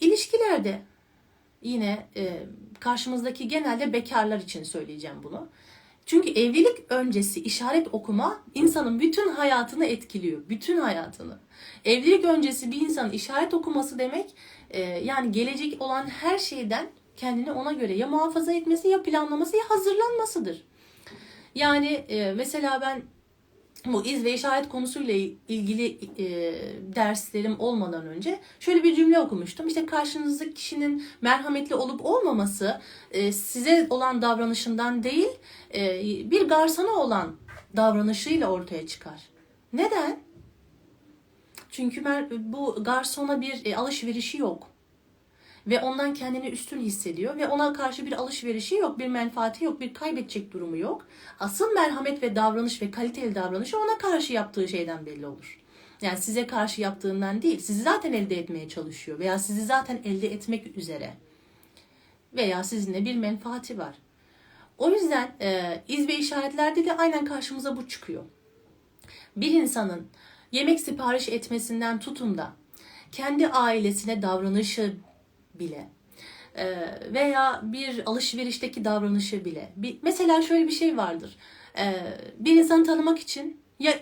[0.00, 0.82] ilişkilerde
[1.62, 2.42] yine e,
[2.80, 5.48] karşımızdaki genelde bekarlar için söyleyeceğim bunu.
[6.06, 10.48] Çünkü evlilik öncesi işaret okuma insanın bütün hayatını etkiliyor.
[10.48, 11.38] Bütün hayatını.
[11.84, 14.34] Evlilik öncesi bir insanın işaret okuması demek
[14.70, 19.62] e, yani gelecek olan her şeyden kendini ona göre ya muhafaza etmesi ya planlaması ya
[19.68, 20.62] hazırlanmasıdır.
[21.54, 23.02] Yani e, mesela ben
[23.86, 25.14] bu iz ve işaret konusuyla
[25.48, 26.54] ilgili e,
[26.96, 29.66] derslerim olmadan önce şöyle bir cümle okumuştum.
[29.66, 32.80] İşte karşınızdaki kişinin merhametli olup olmaması
[33.10, 35.28] e, size olan davranışından değil
[35.74, 37.36] e, bir garsona olan
[37.76, 39.20] davranışıyla ortaya çıkar.
[39.72, 40.29] Neden?
[41.80, 44.66] Çünkü bu garsona bir e, alışverişi yok.
[45.66, 49.94] Ve ondan kendini üstün hissediyor ve ona karşı bir alışverişi yok, bir menfaati yok, bir
[49.94, 51.06] kaybedecek durumu yok.
[51.38, 55.60] Asıl merhamet ve davranış ve kaliteli davranışı ona karşı yaptığı şeyden belli olur.
[56.02, 60.76] Yani size karşı yaptığından değil, sizi zaten elde etmeye çalışıyor veya sizi zaten elde etmek
[60.76, 61.14] üzere.
[62.34, 63.94] Veya sizinle bir menfaati var.
[64.78, 68.22] O yüzden e, iz ve işaretlerde de aynen karşımıza bu çıkıyor.
[69.36, 70.06] Bir insanın
[70.52, 72.52] yemek sipariş etmesinden tutun da
[73.12, 74.96] kendi ailesine davranışı
[75.54, 75.88] bile
[76.54, 76.76] e,
[77.14, 79.72] veya bir alışverişteki davranışı bile.
[80.02, 81.36] Mesela şöyle bir şey vardır.
[81.78, 81.94] E,
[82.38, 83.94] bir insanı tanımak için ya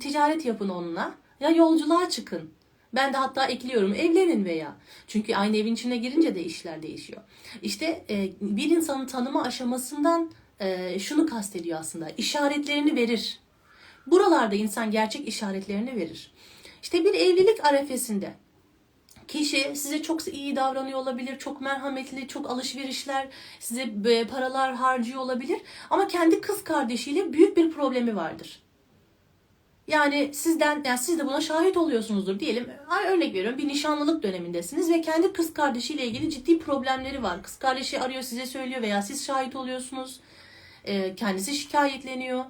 [0.00, 2.50] ticaret yapın onunla ya yolculuğa çıkın.
[2.94, 4.76] Ben de hatta ekliyorum evlenin veya.
[5.06, 7.22] Çünkü aynı evin içine girince de işler değişiyor.
[7.62, 10.30] İşte e, bir insanı tanıma aşamasından
[10.98, 12.10] şunu kastediyor aslında.
[12.10, 13.40] İşaretlerini verir.
[14.06, 16.32] Buralarda insan gerçek işaretlerini verir.
[16.82, 18.34] İşte bir evlilik arefesinde
[19.28, 23.28] kişi size çok iyi davranıyor olabilir, çok merhametli, çok alışverişler,
[23.60, 28.62] size e, paralar harcıyor olabilir ama kendi kız kardeşiyle büyük bir problemi vardır.
[29.88, 32.68] Yani sizden, yani siz de buna şahit oluyorsunuzdur diyelim.
[33.08, 37.42] Örnek veriyorum bir nişanlılık dönemindesiniz ve kendi kız kardeşiyle ilgili ciddi problemleri var.
[37.42, 40.20] Kız kardeşi arıyor size söylüyor veya siz şahit oluyorsunuz.
[40.84, 42.44] Ee, kendisi şikayetleniyor.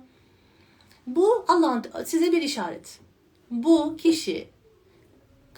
[1.06, 3.00] Bu Allah'ın size bir işaret.
[3.50, 4.48] Bu kişi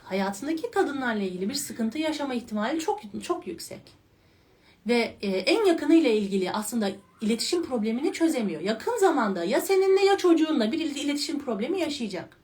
[0.02, 3.80] hayatındaki kadınlarla ilgili bir sıkıntı yaşama ihtimali çok çok yüksek.
[4.86, 8.60] Ve e, en yakınıyla ilgili aslında iletişim problemini çözemiyor.
[8.60, 12.36] Yakın zamanda ya seninle ya çocuğunla bir iletişim problemi yaşayacak.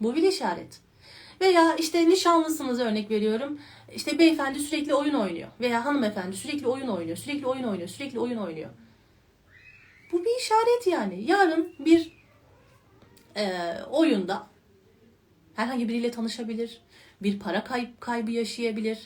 [0.00, 0.80] Bu bir işaret.
[1.40, 3.58] Veya işte nişanlısınız örnek veriyorum.
[3.94, 5.48] İşte beyefendi sürekli oyun oynuyor.
[5.60, 7.16] Veya hanımefendi sürekli oyun oynuyor.
[7.16, 7.88] Sürekli oyun oynuyor.
[7.88, 8.70] Sürekli oyun oynuyor.
[10.12, 11.24] Bu bir işaret yani.
[11.30, 12.19] Yarın bir
[13.36, 14.46] e, oyunda
[15.54, 16.80] herhangi biriyle tanışabilir.
[17.22, 18.98] Bir para kayıp kaybı yaşayabilir.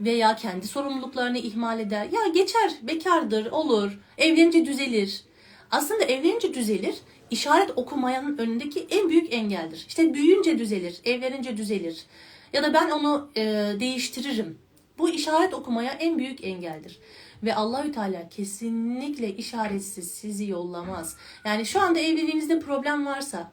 [0.00, 2.04] Veya kendi sorumluluklarını ihmal eder.
[2.04, 3.98] Ya geçer, bekardır, olur.
[4.18, 5.24] Evlenince düzelir.
[5.70, 6.94] Aslında evlenince düzelir.
[7.30, 9.84] işaret okumayanın önündeki en büyük engeldir.
[9.88, 12.04] İşte büyüyünce düzelir, evlenince düzelir.
[12.52, 13.42] Ya da ben onu e,
[13.80, 14.58] değiştiririm.
[14.98, 16.98] Bu işaret okumaya en büyük engeldir.
[17.42, 21.16] Ve Allahü Teala kesinlikle işaretsiz sizi yollamaz.
[21.44, 23.52] Yani şu anda evliliğinizde problem varsa,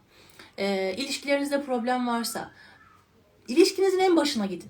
[0.57, 2.51] e, ilişkilerinizde problem varsa,
[3.47, 4.69] ilişkinizin en başına gidin.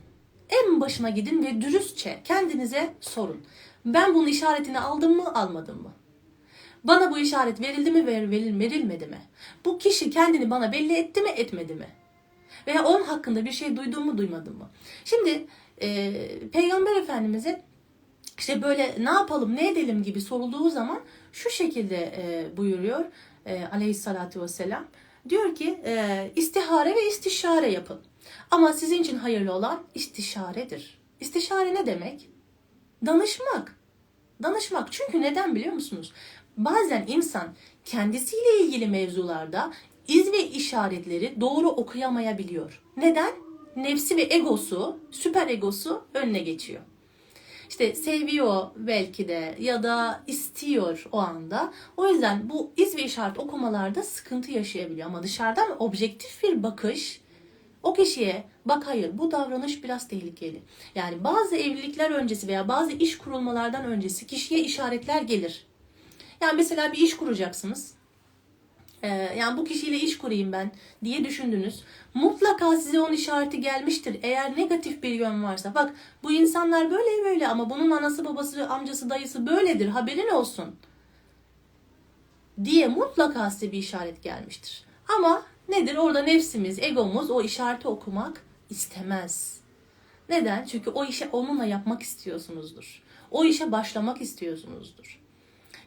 [0.50, 3.46] En başına gidin ve dürüstçe kendinize sorun.
[3.86, 5.92] Ben bunun işaretini aldım mı, almadım mı?
[6.84, 9.22] Bana bu işaret verildi mi ver, veril, verilmedi mi?
[9.66, 11.88] Bu kişi kendini bana belli etti mi etmedi mi?
[12.68, 14.70] Veya onun hakkında bir şey duydum mu duymadım mı?
[15.06, 15.48] Şimdi
[15.82, 16.12] e,
[16.52, 17.64] Peygamber Efendimiz'e
[18.38, 21.00] işte böyle ne yapalım ne edelim gibi sorulduğu zaman
[21.32, 23.06] şu şekilde e, buyuruyor
[23.46, 24.86] e, aleyhissalatü vesselam.
[25.30, 28.00] Diyor ki e, istihare ve istişare yapın.
[28.52, 30.98] Ama sizin için hayırlı olan istişaredir.
[31.20, 32.30] İstişare ne demek?
[33.06, 33.76] Danışmak.
[34.44, 34.92] Danışmak.
[34.92, 36.14] Çünkü neden biliyor musunuz?
[36.58, 37.48] Bazen insan
[37.86, 39.74] kendisiyle ilgili mevzularda
[40.08, 42.82] iz ve işaretleri doğru okuyamayabiliyor.
[42.98, 43.34] Neden?
[43.76, 46.82] Nefsi ve egosu, süper egosu önüne geçiyor.
[47.70, 51.74] İşte seviyor belki de ya da istiyor o anda.
[51.98, 55.08] O yüzden bu iz ve işaret okumalarda sıkıntı yaşayabiliyor.
[55.08, 57.22] Ama dışarıdan objektif bir bakış
[57.84, 60.62] o kişiye bak hayır bu davranış biraz tehlikeli.
[60.96, 65.66] Yani bazı evlilikler öncesi veya bazı iş kurulmalardan öncesi kişiye işaretler gelir.
[66.42, 67.97] Yani mesela bir iş kuracaksınız.
[69.04, 69.08] Ee,
[69.38, 70.72] yani bu kişiyle iş kurayım ben
[71.04, 71.84] diye düşündünüz.
[72.14, 74.20] Mutlaka size onun işareti gelmiştir.
[74.24, 75.76] Eğer negatif bir yön varsa.
[75.76, 80.76] Bak bu insanlar böyle böyle ama bunun anası babası amcası dayısı böyledir haberin olsun.
[82.64, 84.84] Diye mutlaka size bir işaret gelmiştir.
[85.18, 89.60] Ama nedir orada nefsimiz, egomuz o işareti okumak istemez.
[90.30, 90.66] Neden?
[90.66, 93.04] Çünkü o işe onunla yapmak istiyorsunuzdur.
[93.32, 95.27] O işe başlamak istiyorsunuzdur.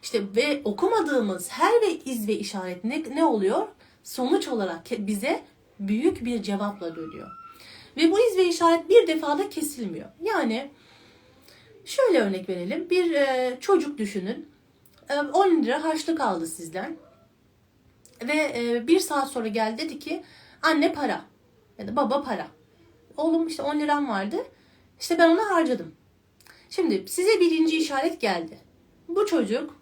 [0.01, 3.67] İşte ve okumadığımız her ve iz ve işaret ne, ne oluyor?
[4.03, 5.43] Sonuç olarak bize
[5.79, 7.31] büyük bir cevapla dönüyor.
[7.97, 10.09] Ve bu iz ve işaret bir defada kesilmiyor.
[10.21, 10.71] Yani
[11.85, 12.89] şöyle örnek verelim.
[12.89, 14.49] Bir e, çocuk düşünün.
[15.09, 16.97] E, 10 lira harçlık aldı sizden.
[18.27, 20.23] Ve e, bir saat sonra geldi dedi ki
[20.61, 21.25] anne para
[21.77, 22.47] ya da baba para.
[23.17, 24.37] Oğlum işte 10 liram vardı.
[24.99, 25.95] İşte ben onu harcadım.
[26.69, 28.59] Şimdi size birinci işaret geldi.
[29.07, 29.80] Bu çocuk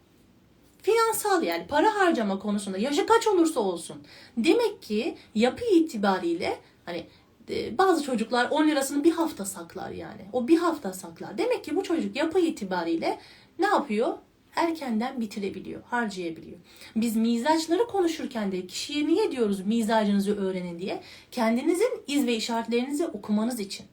[0.81, 4.03] finansal yani para harcama konusunda yaşı kaç olursa olsun.
[4.37, 7.07] Demek ki yapı itibariyle hani
[7.49, 10.21] e, bazı çocuklar 10 lirasını bir hafta saklar yani.
[10.33, 11.37] O bir hafta saklar.
[11.37, 13.19] Demek ki bu çocuk yapı itibariyle
[13.59, 14.13] ne yapıyor?
[14.55, 16.57] Erkenden bitirebiliyor, harcayabiliyor.
[16.95, 21.01] Biz mizaçları konuşurken de kişiye niye diyoruz mizacınızı öğrenin diye?
[21.31, 23.85] Kendinizin iz ve işaretlerinizi okumanız için.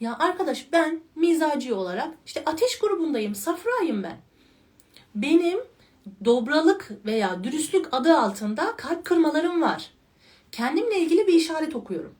[0.00, 4.16] Ya arkadaş ben mizacı olarak işte ateş grubundayım, safrayım ben.
[5.14, 5.58] Benim
[6.24, 9.90] dobralık veya dürüstlük adı altında kalp kırmalarım var.
[10.52, 12.14] Kendimle ilgili bir işaret okuyorum.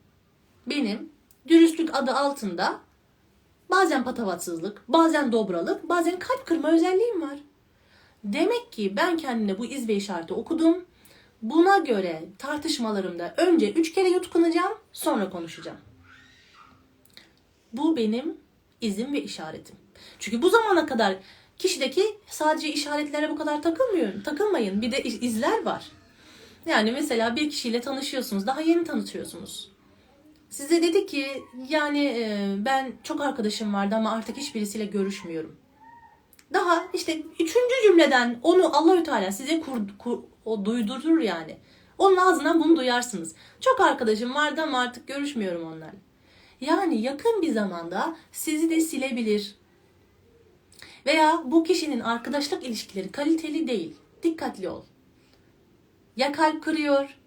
[0.67, 1.09] Benim
[1.47, 2.79] dürüstlük adı altında
[3.69, 7.39] bazen patavatsızlık, bazen dobralık, bazen kalp kırma özelliğim var.
[8.23, 10.85] Demek ki ben kendime bu iz ve işareti okudum.
[11.41, 15.77] Buna göre tartışmalarımda önce üç kere yutkunacağım, sonra konuşacağım.
[17.73, 18.37] Bu benim
[18.81, 19.75] izim ve işaretim.
[20.19, 21.15] Çünkü bu zamana kadar
[21.59, 24.81] kişideki sadece işaretlere bu kadar takılmıyor, takılmayın.
[24.81, 25.85] Bir de izler var.
[26.65, 29.71] Yani mesela bir kişiyle tanışıyorsunuz, daha yeni tanıtıyorsunuz.
[30.49, 35.57] Size dedi ki yani e, ben çok arkadaşım vardı ama artık hiçbirisiyle görüşmüyorum.
[36.53, 41.57] Daha işte üçüncü cümleden onu Allahü Teala size kur, kur, o duydurur yani.
[41.97, 43.35] Onun ağzından bunu duyarsınız.
[43.59, 45.93] Çok arkadaşım vardı ama artık görüşmüyorum onlarla.
[46.61, 49.55] Yani yakın bir zamanda sizi de silebilir.
[51.09, 53.95] Veya bu kişinin arkadaşlık ilişkileri kaliteli değil.
[54.23, 54.83] Dikkatli ol.
[56.15, 57.17] Ya kalp kırıyor,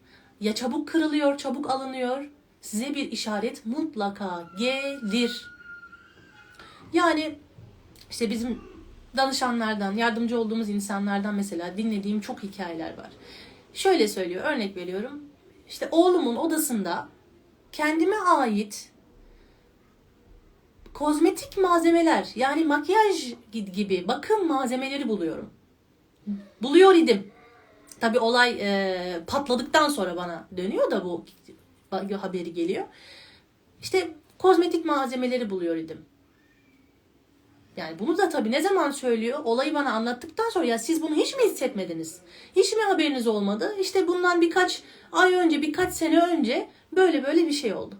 [0.40, 2.30] ya çabuk kırılıyor, çabuk alınıyor.
[2.60, 5.46] Size bir işaret mutlaka gelir.
[6.92, 7.38] Yani
[8.10, 8.60] işte bizim
[9.16, 13.10] danışanlardan, yardımcı olduğumuz insanlardan mesela dinlediğim çok hikayeler var.
[13.74, 15.22] Şöyle söylüyor, örnek veriyorum.
[15.68, 17.08] İşte oğlumun odasında
[17.72, 18.91] kendime ait
[20.94, 25.50] kozmetik malzemeler yani makyaj gibi bakım malzemeleri buluyorum.
[26.62, 27.32] Buluyor idim.
[28.00, 31.24] Tabi olay e, patladıktan sonra bana dönüyor da bu
[32.20, 32.84] haberi geliyor.
[33.82, 36.04] İşte kozmetik malzemeleri buluyor idim.
[37.76, 39.38] Yani bunu da tabii ne zaman söylüyor?
[39.44, 42.20] Olayı bana anlattıktan sonra ya siz bunu hiç mi hissetmediniz?
[42.56, 43.76] Hiç mi haberiniz olmadı?
[43.80, 47.94] İşte bundan birkaç ay önce, birkaç sene önce böyle böyle bir şey oldu.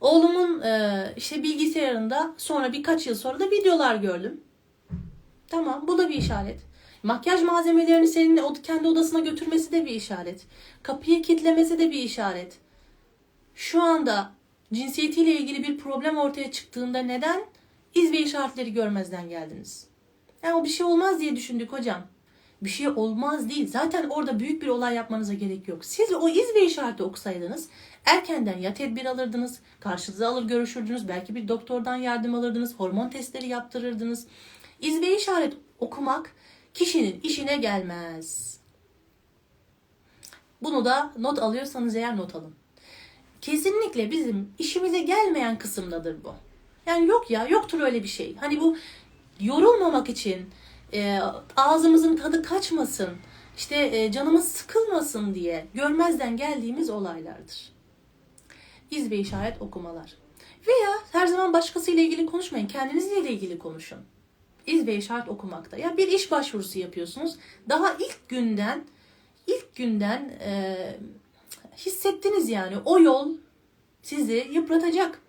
[0.00, 4.40] Oğlumun e, işte bilgisayarında sonra birkaç yıl sonra da videolar gördüm.
[5.48, 6.60] Tamam bu da bir işaret.
[7.02, 10.46] Makyaj malzemelerini senin kendi odasına götürmesi de bir işaret.
[10.82, 12.58] Kapıyı kilitlemesi de bir işaret.
[13.54, 14.32] Şu anda
[14.72, 17.40] cinsiyetiyle ilgili bir problem ortaya çıktığında neden
[17.94, 19.86] iz ve işaretleri görmezden geldiniz?
[20.42, 22.06] Yani o bir şey olmaz diye düşündük hocam.
[22.62, 23.68] Bir şey olmaz değil.
[23.68, 25.84] Zaten orada büyük bir olay yapmanıza gerek yok.
[25.84, 27.68] Siz o iz ve işareti okusaydınız
[28.08, 34.26] erkenden ya tedbir alırdınız, karşınıza alır görüşürdünüz, belki bir doktordan yardım alırdınız, hormon testleri yaptırırdınız.
[34.80, 36.34] İz ve işaret okumak
[36.74, 38.58] kişinin işine gelmez.
[40.62, 42.54] Bunu da not alıyorsanız eğer not alın.
[43.40, 46.34] Kesinlikle bizim işimize gelmeyen kısımdadır bu.
[46.86, 48.36] Yani yok ya yoktur öyle bir şey.
[48.36, 48.76] Hani bu
[49.40, 50.50] yorulmamak için
[50.92, 51.20] e,
[51.56, 53.10] ağzımızın tadı kaçmasın,
[53.56, 57.77] işte e, canımız sıkılmasın diye görmezden geldiğimiz olaylardır.
[58.90, 60.14] İz ve işaret okumalar.
[60.66, 62.66] Veya her zaman başkasıyla ilgili konuşmayın.
[62.66, 63.98] Kendinizle ilgili konuşun.
[64.66, 65.76] İz ve işaret okumakta.
[65.76, 67.36] Ya bir iş başvurusu yapıyorsunuz.
[67.68, 68.84] Daha ilk günden
[69.48, 70.76] ilk günden e,
[71.76, 73.34] hissettiniz yani o yol
[74.02, 75.22] sizi yıpratacak.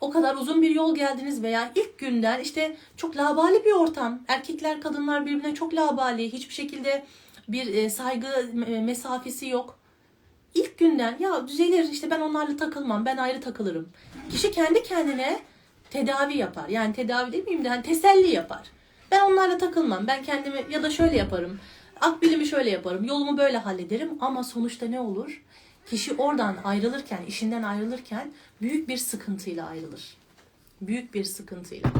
[0.00, 4.22] O kadar uzun bir yol geldiniz veya ilk günden işte çok labali bir ortam.
[4.28, 6.32] Erkekler, kadınlar birbirine çok labali.
[6.32, 7.04] Hiçbir şekilde
[7.48, 8.26] bir e, saygı
[8.66, 9.77] e, mesafesi yok.
[10.54, 13.88] İlk günden ya düzelir işte ben onlarla takılmam ben ayrı takılırım.
[14.30, 15.40] Kişi kendi kendine
[15.90, 16.68] tedavi yapar.
[16.68, 18.62] Yani tedavi demeyeyim de hani teselli yapar.
[19.10, 20.06] Ben onlarla takılmam.
[20.06, 21.60] Ben kendimi ya da şöyle yaparım.
[22.00, 23.04] Akbilimi şöyle yaparım.
[23.04, 25.42] Yolumu böyle hallederim ama sonuçta ne olur?
[25.90, 28.32] Kişi oradan ayrılırken, işinden ayrılırken
[28.62, 30.16] büyük bir sıkıntıyla ayrılır.
[30.80, 31.90] Büyük bir sıkıntıyla.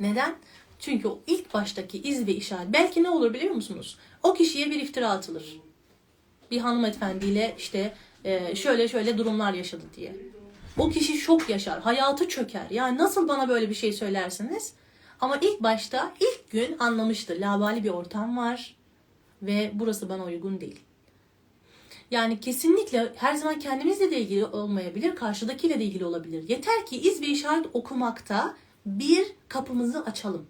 [0.00, 0.34] Neden?
[0.78, 3.98] Çünkü o ilk baştaki iz ve işaret belki ne olur biliyor musunuz?
[4.22, 5.60] O kişiye bir iftira atılır.
[6.50, 10.16] Bir hanımefendiyle işte e, şöyle şöyle durumlar yaşadı diye.
[10.78, 12.66] O kişi şok yaşar, hayatı çöker.
[12.70, 14.72] Yani nasıl bana böyle bir şey söylersiniz?
[15.20, 17.36] Ama ilk başta ilk gün anlamıştı.
[17.40, 18.76] Labali bir ortam var
[19.42, 20.80] ve burası bana uygun değil.
[22.10, 26.48] Yani kesinlikle her zaman kendimizle de ilgili olmayabilir, karşıdakiyle de ilgili olabilir.
[26.48, 30.46] Yeter ki iz ve işaret okumakta bir kapımızı açalım.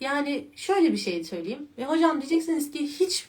[0.00, 1.68] Yani şöyle bir şey söyleyeyim.
[1.78, 3.28] Ve hocam diyeceksiniz ki hiç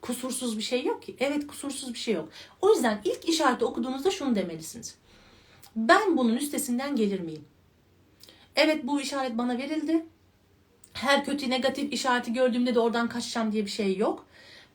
[0.00, 1.16] kusursuz bir şey yok ki.
[1.20, 2.28] Evet kusursuz bir şey yok.
[2.60, 4.94] O yüzden ilk işareti okuduğunuzda şunu demelisiniz.
[5.76, 7.44] Ben bunun üstesinden gelir miyim?
[8.56, 10.06] Evet bu işaret bana verildi.
[10.92, 14.26] Her kötü negatif işareti gördüğümde de oradan kaçacağım diye bir şey yok.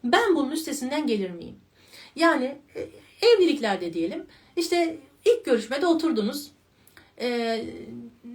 [0.03, 1.55] Ben bunun üstesinden gelir miyim?
[2.15, 2.89] Yani e,
[3.27, 4.25] evliliklerde diyelim.
[4.55, 6.51] İşte ilk görüşmede oturdunuz.
[7.21, 7.65] E,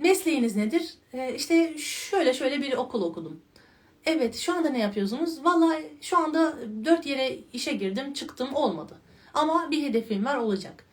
[0.02, 0.94] mesleğiniz nedir?
[1.12, 3.40] E, işte şöyle şöyle bir okul okudum.
[4.06, 5.44] Evet şu anda ne yapıyorsunuz?
[5.44, 8.98] Vallahi şu anda dört yere işe girdim çıktım olmadı.
[9.34, 10.84] Ama bir hedefim var olacak.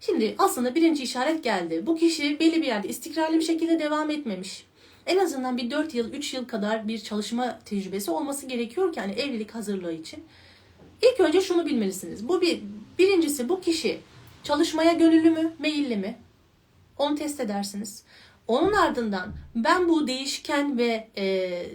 [0.00, 1.86] Şimdi aslında birinci işaret geldi.
[1.86, 4.66] Bu kişi belli bir yerde istikrarlı bir şekilde devam etmemiş.
[5.06, 9.12] En azından bir 4 yıl, 3 yıl kadar bir çalışma tecrübesi olması gerekiyor ki hani
[9.12, 10.24] evlilik hazırlığı için.
[11.02, 12.28] İlk önce şunu bilmelisiniz.
[12.28, 12.62] Bu bir
[12.98, 14.00] birincisi bu kişi
[14.42, 16.18] çalışmaya gönüllü mü, meyilli mi?
[16.98, 18.02] Onu test edersiniz.
[18.52, 21.66] Onun ardından ben bu değişken ve e,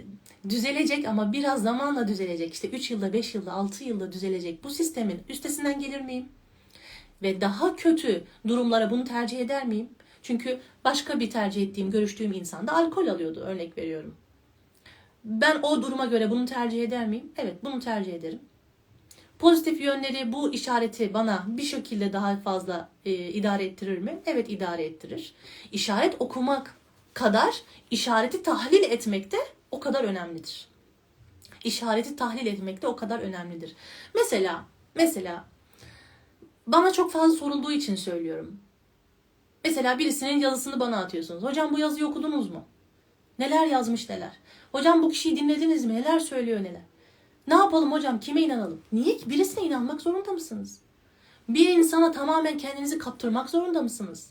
[0.48, 2.54] düzelecek ama biraz zamanla düzelecek.
[2.54, 6.28] İşte 3 yılda, 5 yılda, 6 yılda düzelecek bu sistemin üstesinden gelir miyim?
[7.22, 9.88] Ve daha kötü durumlara bunu tercih eder miyim?
[10.22, 14.14] Çünkü başka bir tercih ettiğim, görüştüğüm insan da alkol alıyordu örnek veriyorum.
[15.24, 17.32] Ben o duruma göre bunu tercih eder miyim?
[17.36, 18.40] Evet bunu tercih ederim.
[19.38, 24.18] Pozitif yönleri bu işareti bana bir şekilde daha fazla e, idare ettirir mi?
[24.26, 25.34] Evet idare ettirir.
[25.72, 26.74] İşaret okumak
[27.14, 29.36] kadar işareti tahlil etmek de
[29.70, 30.68] o kadar önemlidir.
[31.64, 33.76] İşareti tahlil etmek de o kadar önemlidir.
[34.14, 35.44] Mesela mesela
[36.66, 38.60] bana çok fazla sorulduğu için söylüyorum.
[39.64, 41.42] Mesela birisinin yazısını bana atıyorsunuz.
[41.42, 42.64] Hocam bu yazıyı okudunuz mu?
[43.38, 44.32] Neler yazmış neler.
[44.72, 45.94] Hocam bu kişiyi dinlediniz mi?
[45.94, 46.82] Neler söylüyor neler.
[47.48, 48.20] Ne yapalım hocam?
[48.20, 48.82] Kime inanalım?
[48.92, 49.30] Niye ki?
[49.30, 50.80] Birisine inanmak zorunda mısınız?
[51.48, 54.30] Bir insana tamamen kendinizi kaptırmak zorunda mısınız?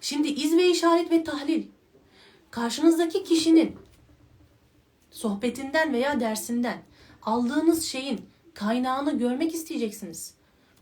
[0.00, 1.62] Şimdi iz ve işaret ve tahlil.
[2.50, 3.76] Karşınızdaki kişinin
[5.10, 6.82] sohbetinden veya dersinden
[7.22, 8.20] aldığınız şeyin
[8.54, 10.34] kaynağını görmek isteyeceksiniz.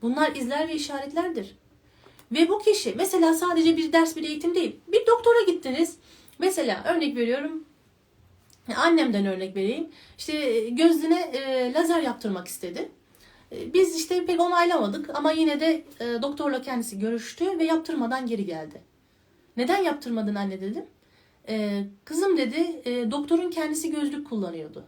[0.02, 1.56] Bunlar izler ve işaretlerdir.
[2.32, 4.76] Ve bu kişi mesela sadece bir ders bir eğitim değil.
[4.88, 5.96] Bir doktora gittiniz.
[6.38, 7.64] Mesela örnek veriyorum.
[8.76, 9.90] Annemden örnek vereyim.
[10.18, 12.88] İşte gözüne e, lazer yaptırmak istedi.
[13.52, 18.44] E, biz işte pek onaylamadık ama yine de e, doktorla kendisi görüştü ve yaptırmadan geri
[18.44, 18.82] geldi.
[19.56, 20.84] Neden yaptırmadın anne dedim.
[21.48, 24.84] E, kızım dedi e, doktorun kendisi gözlük kullanıyordu.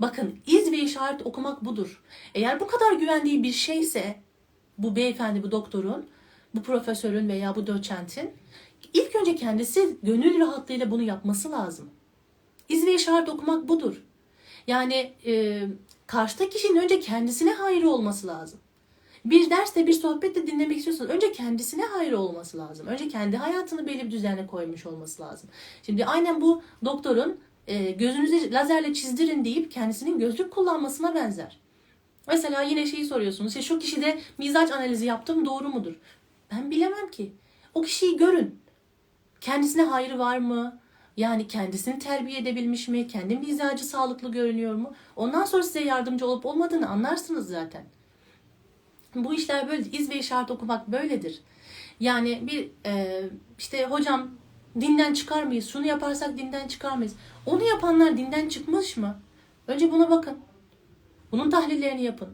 [0.00, 2.02] Bakın iz ve işaret okumak budur.
[2.34, 4.16] Eğer bu kadar güvendiği bir şeyse
[4.78, 6.06] bu beyefendi bu doktorun
[6.54, 8.30] bu profesörün veya bu doçentin
[8.94, 11.90] ilk önce kendisi gönül rahatlığıyla bunu yapması lazım.
[12.68, 14.02] İz ve işaret okumak budur.
[14.66, 15.62] Yani e,
[16.06, 18.60] karşıdaki kişinin önce kendisine hayır olması lazım.
[19.24, 22.86] Bir derste bir sohbette dinlemek istiyorsanız önce kendisine hayır olması lazım.
[22.86, 25.50] Önce kendi hayatını belli bir düzene koymuş olması lazım.
[25.82, 31.58] Şimdi aynen bu doktorun e, gözünüzü lazerle çizdirin deyip kendisinin gözlük kullanmasına benzer.
[32.28, 33.48] Mesela yine şeyi soruyorsunuz.
[33.48, 35.94] İşte şu kişide mizaç analizi yaptım doğru mudur?
[36.52, 37.32] Ben bilemem ki.
[37.74, 38.58] O kişiyi görün.
[39.40, 40.80] Kendisine hayrı var mı?
[41.18, 43.06] Yani kendisini terbiye edebilmiş mi?
[43.06, 44.92] Kendi mizacı sağlıklı görünüyor mu?
[45.16, 47.84] Ondan sonra size yardımcı olup olmadığını anlarsınız zaten.
[49.14, 49.90] Bu işler böyle.
[49.90, 51.40] İz ve işaret okumak böyledir.
[52.00, 53.22] Yani bir e,
[53.58, 54.30] işte hocam
[54.80, 55.68] dinden çıkar mıyız?
[55.68, 57.14] Şunu yaparsak dinden çıkar mıyız?
[57.46, 59.20] Onu yapanlar dinden çıkmış mı?
[59.66, 60.38] Önce buna bakın.
[61.32, 62.28] Bunun tahlillerini yapın.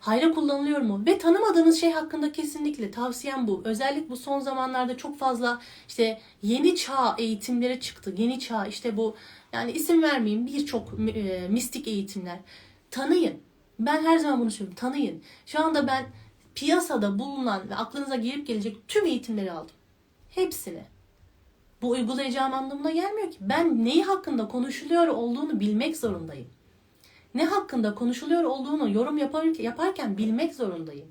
[0.00, 1.02] Hayra kullanılıyor mu?
[1.06, 3.62] Ve tanımadığınız şey hakkında kesinlikle tavsiyem bu.
[3.64, 8.14] Özellikle bu son zamanlarda çok fazla işte yeni çağ eğitimleri çıktı.
[8.18, 9.16] Yeni çağ işte bu
[9.52, 12.38] yani isim vermeyeyim birçok e, mistik eğitimler.
[12.90, 13.34] Tanıyın.
[13.78, 14.76] Ben her zaman bunu söylüyorum.
[14.76, 15.22] Tanıyın.
[15.46, 16.06] Şu anda ben
[16.54, 19.74] piyasada bulunan ve aklınıza gelip gelecek tüm eğitimleri aldım.
[20.28, 20.82] Hepsini.
[21.82, 23.38] Bu uygulayacağım anlamına gelmiyor ki.
[23.40, 26.48] Ben neyi hakkında konuşuluyor olduğunu bilmek zorundayım.
[27.38, 31.08] Ne hakkında konuşuluyor olduğunu yorum yapar- yaparken bilmek zorundayım.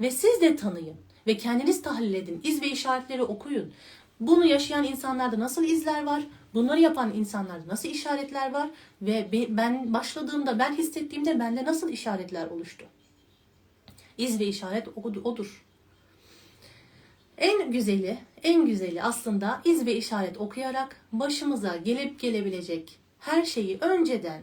[0.00, 2.40] Ve siz de tanıyın ve kendiniz tahlil edin.
[2.44, 3.72] İz ve işaretleri okuyun.
[4.20, 6.22] Bunu yaşayan insanlarda nasıl izler var?
[6.54, 8.70] Bunları yapan insanlarda nasıl işaretler var?
[9.02, 12.84] Ve be- ben başladığımda, ben hissettiğimde bende nasıl işaretler oluştu?
[14.18, 14.88] İz ve işaret
[15.24, 15.64] odur.
[17.38, 24.42] En güzeli, en güzeli aslında iz ve işaret okuyarak başımıza gelip gelebilecek her şeyi önceden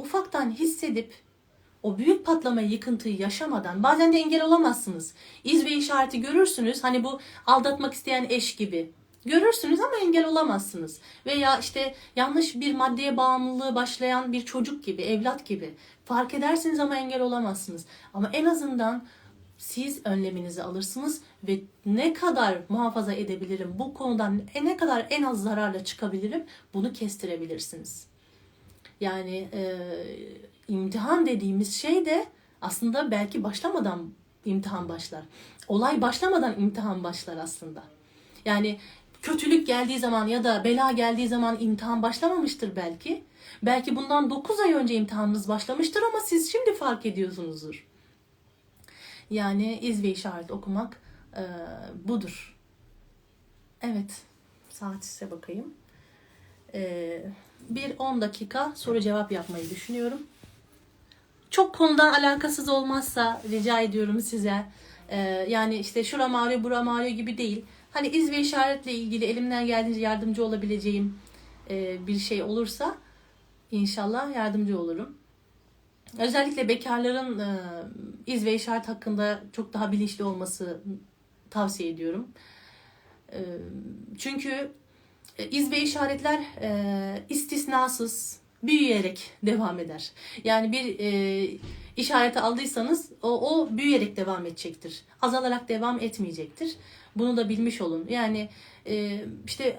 [0.00, 1.14] ufaktan hissedip
[1.82, 5.14] o büyük patlamayı, yıkıntıyı yaşamadan bazen de engel olamazsınız.
[5.44, 6.84] İz ve işareti görürsünüz.
[6.84, 8.90] Hani bu aldatmak isteyen eş gibi.
[9.24, 11.00] Görürsünüz ama engel olamazsınız.
[11.26, 15.74] Veya işte yanlış bir maddeye bağımlılığı başlayan bir çocuk gibi, evlat gibi.
[16.04, 17.86] Fark edersiniz ama engel olamazsınız.
[18.14, 19.04] Ama en azından
[19.58, 25.84] siz önleminizi alırsınız ve ne kadar muhafaza edebilirim, bu konudan ne kadar en az zararla
[25.84, 26.44] çıkabilirim
[26.74, 28.09] bunu kestirebilirsiniz.
[29.00, 29.78] Yani e,
[30.68, 32.26] imtihan dediğimiz şey de
[32.62, 34.10] aslında belki başlamadan
[34.44, 35.22] imtihan başlar.
[35.68, 37.82] Olay başlamadan imtihan başlar aslında.
[38.44, 38.78] Yani
[39.22, 43.24] kötülük geldiği zaman ya da bela geldiği zaman imtihan başlamamıştır belki.
[43.62, 47.86] Belki bundan 9 ay önce imtihanınız başlamıştır ama siz şimdi fark ediyorsunuzdur.
[49.30, 51.00] Yani iz ve işaret okumak
[51.36, 51.42] e,
[52.08, 52.56] budur.
[53.82, 54.22] Evet.
[54.68, 55.74] Saat size bakayım.
[56.74, 57.22] E,
[57.68, 60.18] bir 10 dakika soru cevap yapmayı düşünüyorum.
[61.50, 64.64] Çok konudan alakasız olmazsa rica ediyorum size.
[65.08, 67.64] E, yani işte şuram ağrıyor, buram ağrıyor gibi değil.
[67.90, 71.18] Hani iz ve işaretle ilgili elimden geldiğince yardımcı olabileceğim
[71.70, 72.96] e, bir şey olursa
[73.70, 75.16] inşallah yardımcı olurum.
[76.18, 77.58] Özellikle bekarların e,
[78.26, 80.80] iz ve işaret hakkında çok daha bilinçli olması
[81.50, 82.28] tavsiye ediyorum.
[83.32, 83.40] E,
[84.18, 84.70] çünkü
[85.50, 90.10] iz ve işaretler e, istisnasız büyüyerek devam eder.
[90.44, 91.48] Yani bir e,
[91.96, 95.02] işareti aldıysanız o, o büyüyerek devam edecektir.
[95.22, 96.76] Azalarak devam etmeyecektir.
[97.16, 98.06] Bunu da bilmiş olun.
[98.08, 98.48] Yani
[98.86, 99.78] e, işte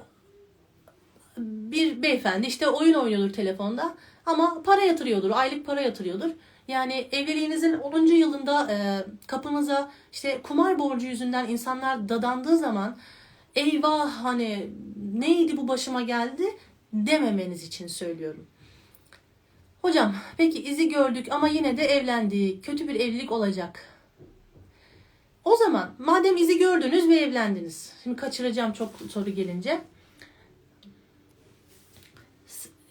[1.38, 3.96] bir beyefendi işte oyun oynuyordur telefonda
[4.26, 6.30] ama para yatırıyordur, aylık para yatırıyordur.
[6.68, 8.06] Yani evliliğinizin 10.
[8.06, 12.98] yılında e, kapınıza işte kumar borcu yüzünden insanlar dadandığı zaman
[13.56, 14.70] eyvah hani
[15.22, 16.44] neydi bu başıma geldi
[16.94, 18.46] dememeniz için söylüyorum.
[19.82, 22.66] Hocam peki izi gördük ama yine de evlendik.
[22.66, 23.86] Kötü bir evlilik olacak.
[25.44, 27.94] O zaman madem izi gördünüz ve evlendiniz.
[28.04, 29.82] Şimdi kaçıracağım çok soru gelince.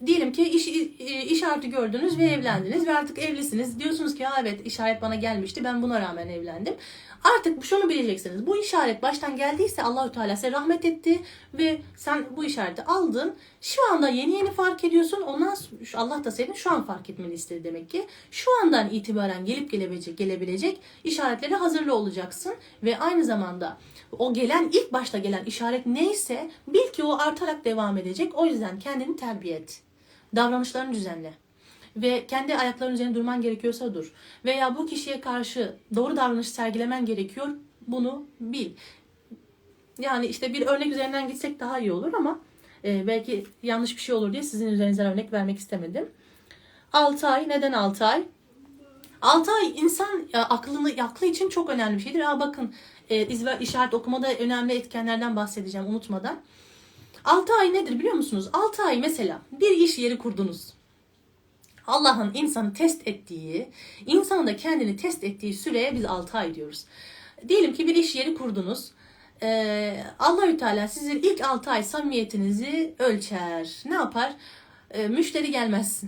[0.05, 0.67] Diyelim ki iş,
[1.31, 3.79] işareti gördünüz ve evlendiniz ve artık evlisiniz.
[3.79, 6.73] Diyorsunuz ki evet işaret bana gelmişti ben buna rağmen evlendim.
[7.23, 8.47] Artık şunu bileceksiniz.
[8.47, 11.19] Bu işaret baştan geldiyse Allahü Teala size rahmet etti
[11.53, 13.35] ve sen bu işareti aldın.
[13.61, 15.21] Şu anda yeni yeni fark ediyorsun.
[15.21, 15.55] Ondan
[15.95, 18.07] Allah da senin şu an fark etmeni istedi demek ki.
[18.31, 22.53] Şu andan itibaren gelip gelebilecek, gelebilecek işaretlere hazırlı olacaksın
[22.83, 23.77] ve aynı zamanda
[24.19, 28.35] o gelen ilk başta gelen işaret neyse bil ki o artarak devam edecek.
[28.35, 29.81] O yüzden kendini terbiye et.
[30.35, 31.33] Davranışlarını düzenle
[31.95, 34.13] ve kendi ayaklarının üzerine durman gerekiyorsa dur.
[34.45, 37.47] Veya bu kişiye karşı doğru davranış sergilemen gerekiyor.
[37.87, 38.71] Bunu bil.
[39.99, 42.39] Yani işte bir örnek üzerinden gitsek daha iyi olur ama
[42.83, 46.09] e, belki yanlış bir şey olur diye sizin üzerinizden örnek vermek istemedim.
[46.93, 47.49] 6 ay.
[47.49, 48.23] Neden 6 ay?
[49.21, 52.19] 6 ay insan aklını aklı için çok önemli bir şeydir.
[52.19, 52.73] Aa bakın
[53.09, 56.39] e, iz ve işaret okumada önemli etkenlerden bahsedeceğim unutmadan.
[57.25, 58.49] 6 ay nedir biliyor musunuz?
[58.53, 60.73] 6 ay mesela bir iş yeri kurdunuz.
[61.87, 63.71] Allah'ın insanı test ettiği,
[64.05, 66.85] insanın da kendini test ettiği süreye biz 6 ay diyoruz.
[67.47, 68.91] Diyelim ki bir iş yeri kurdunuz.
[69.43, 73.83] Ee, Allahü Teala sizin ilk 6 ay samimiyetinizi ölçer.
[73.85, 74.33] Ne yapar?
[74.91, 76.03] Ee, müşteri gelmez.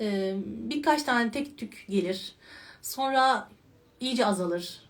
[0.00, 2.34] Ee, birkaç tane tek tük gelir.
[2.82, 3.48] Sonra
[4.00, 4.84] iyice azalır.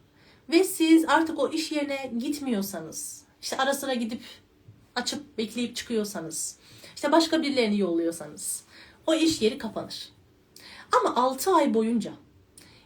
[0.49, 4.23] Ve siz artık o iş yerine gitmiyorsanız, işte ara sıra gidip
[4.95, 6.57] açıp bekleyip çıkıyorsanız,
[6.95, 8.65] işte başka birilerini yolluyorsanız
[9.07, 10.14] o iş yeri kapanır.
[11.01, 12.13] Ama 6 ay boyunca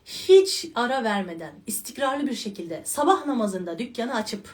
[0.05, 4.49] hiç ara vermeden istikrarlı bir şekilde sabah namazında dükkanı açıp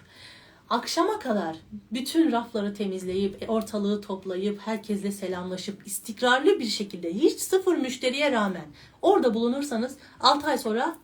[0.70, 1.56] akşama kadar
[1.92, 8.66] bütün rafları temizleyip ortalığı toplayıp herkesle selamlaşıp istikrarlı bir şekilde hiç sıfır müşteriye rağmen
[9.02, 10.96] orada bulunursanız 6 ay sonra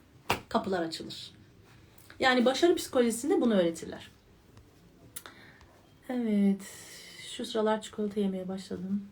[0.49, 1.33] kapılar açılır.
[2.21, 4.11] Yani başarı psikolojisinde bunu öğretirler.
[6.09, 6.63] Evet.
[7.37, 9.09] Şu sıralar çikolata yemeye başladım.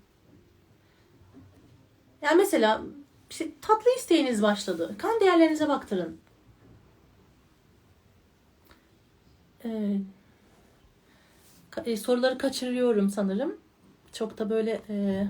[2.23, 2.83] Yani mesela
[3.31, 4.95] işte tatlı isteğiniz başladı.
[4.99, 6.19] Kan değerlerinize baktırın.
[9.65, 9.99] Ee,
[11.97, 13.57] soruları kaçırıyorum sanırım.
[14.13, 15.27] Çok da böyle e,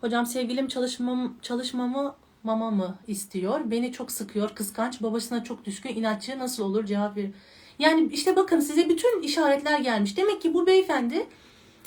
[0.00, 3.60] hocam sevgilim çalışmam çalışmamı mama mı istiyor?
[3.64, 7.26] Beni çok sıkıyor, kıskanç, babasına çok düşkün, inatçı nasıl olur cevap ver.
[7.78, 10.16] Yani işte bakın size bütün işaretler gelmiş.
[10.16, 11.26] Demek ki bu beyefendi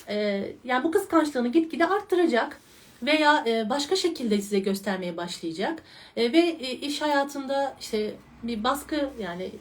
[0.07, 2.61] e, yani bu kıskançlığını gitgide arttıracak
[3.03, 5.83] veya e, başka şekilde size göstermeye başlayacak
[6.15, 9.51] E, ve e, iş hayatında işte bir baskı yani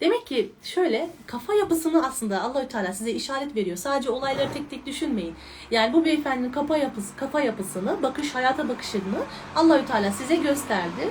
[0.00, 3.76] demek ki şöyle kafa yapısını aslında Allahü Teala size işaret veriyor.
[3.76, 5.34] Sadece olayları tek tek düşünmeyin.
[5.70, 9.18] Yani bu beyefendinin kafa yapısı kafa yapısını, bakış hayata bakışını
[9.56, 11.10] Allahü Teala size gösterdi.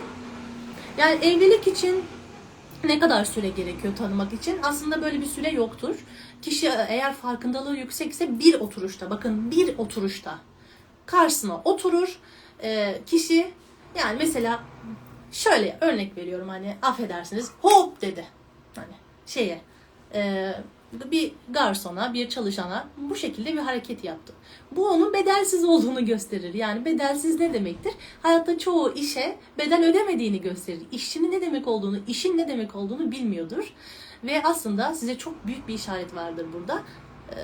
[0.98, 2.04] Yani evlilik için
[2.84, 4.60] ne kadar süre gerekiyor tanımak için?
[4.64, 5.96] Aslında böyle bir süre yoktur.
[6.42, 10.40] Kişi eğer farkındalığı yüksekse bir oturuşta, bakın bir oturuşta
[11.06, 12.20] karşısına oturur.
[12.64, 13.52] Ee, kişi
[14.00, 14.64] yani mesela
[15.32, 18.26] şöyle örnek veriyorum hani affedersiniz hop dedi.
[18.76, 18.94] Hani
[19.26, 19.62] şeye
[20.14, 20.54] e,
[21.12, 24.34] bir garsona, bir çalışana bu şekilde bir hareket yaptı.
[24.72, 26.54] Bu onun bedelsiz olduğunu gösterir.
[26.54, 27.94] Yani bedelsiz ne demektir?
[28.22, 30.84] Hayatta çoğu işe bedel ödemediğini gösterir.
[30.92, 33.74] İşçinin ne demek olduğunu, işin ne demek olduğunu bilmiyordur.
[34.24, 36.82] Ve aslında size çok büyük bir işaret vardır burada.
[37.32, 37.36] Ee,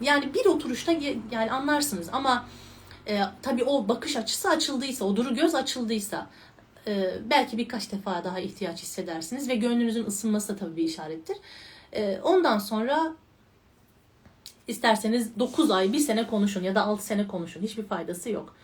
[0.00, 0.92] yani bir oturuşta
[1.30, 2.46] yani anlarsınız ama
[3.08, 6.26] e, tabii o bakış açısı açıldıysa, o duru göz açıldıysa
[6.86, 11.36] e, belki birkaç defa daha ihtiyaç hissedersiniz ve gönlünüzün ısınması da tabii bir işarettir.
[11.92, 13.14] E, ondan sonra
[14.68, 17.62] isterseniz 9 ay, 1 sene konuşun ya da 6 sene konuşun.
[17.62, 18.54] Hiçbir faydası yok.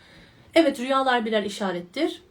[0.55, 2.23] Evet rüyalar birer işarettir.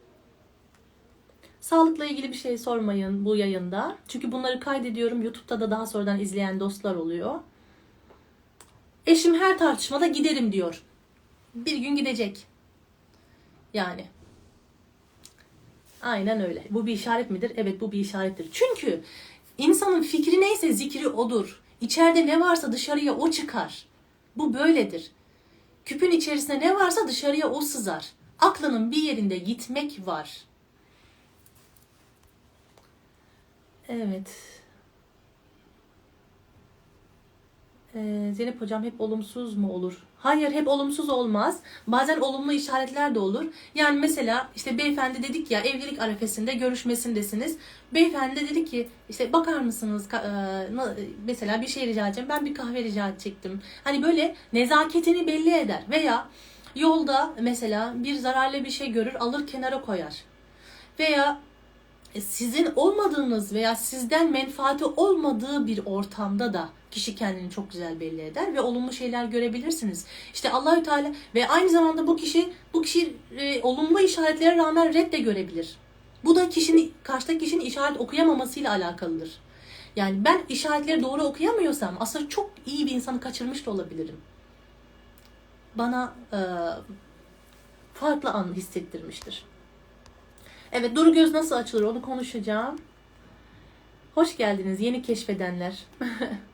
[1.60, 3.96] Sağlıkla ilgili bir şey sormayın bu yayında.
[4.08, 5.22] Çünkü bunları kaydediyorum.
[5.22, 7.40] YouTube'da da daha sonradan izleyen dostlar oluyor.
[9.06, 10.82] Eşim her tartışmada giderim diyor.
[11.54, 12.46] Bir gün gidecek.
[13.74, 14.06] Yani.
[16.02, 16.64] Aynen öyle.
[16.70, 17.52] Bu bir işaret midir?
[17.56, 18.48] Evet bu bir işarettir.
[18.52, 19.02] Çünkü
[19.58, 21.60] insanın fikri neyse zikri odur.
[21.80, 23.86] İçeride ne varsa dışarıya o çıkar.
[24.36, 25.10] Bu böyledir.
[25.84, 28.12] Küpün içerisinde ne varsa dışarıya o sızar.
[28.38, 30.42] Aklının bir yerinde gitmek var.
[33.88, 34.57] Evet.
[37.98, 40.02] Ee, Zeynep hocam hep olumsuz mu olur?
[40.16, 41.60] Hayır hep olumsuz olmaz.
[41.86, 43.44] Bazen olumlu işaretler de olur.
[43.74, 47.56] Yani mesela işte beyefendi dedik ya evlilik arefesinde görüşmesindesiniz.
[47.94, 50.20] Beyefendi de dedi ki işte bakar mısınız e,
[51.26, 52.28] mesela bir şey rica edeceğim.
[52.28, 53.62] Ben bir kahve rica edecektim.
[53.84, 55.82] Hani böyle nezaketini belli eder.
[55.90, 56.28] Veya
[56.76, 60.24] yolda mesela bir zararlı bir şey görür alır kenara koyar.
[60.98, 61.40] Veya
[62.20, 68.54] sizin olmadığınız veya sizden menfaati olmadığı bir ortamda da kişi kendini çok güzel belli eder
[68.54, 70.06] ve olumlu şeyler görebilirsiniz.
[70.34, 75.12] İşte Allahü Teala ve aynı zamanda bu kişi bu kişi e, olumlu işaretlere rağmen red
[75.12, 75.76] de görebilir.
[76.24, 79.40] Bu da kişinin karşıdaki kişinin işaret okuyamamasıyla alakalıdır.
[79.96, 84.16] Yani ben işaretleri doğru okuyamıyorsam aslında çok iyi bir insanı kaçırmış da olabilirim.
[85.74, 86.38] Bana e,
[87.94, 89.44] farklı an hissettirmiştir.
[90.72, 92.78] Evet Duru Göz nasıl açılır onu konuşacağım.
[94.14, 95.78] Hoş geldiniz yeni keşfedenler.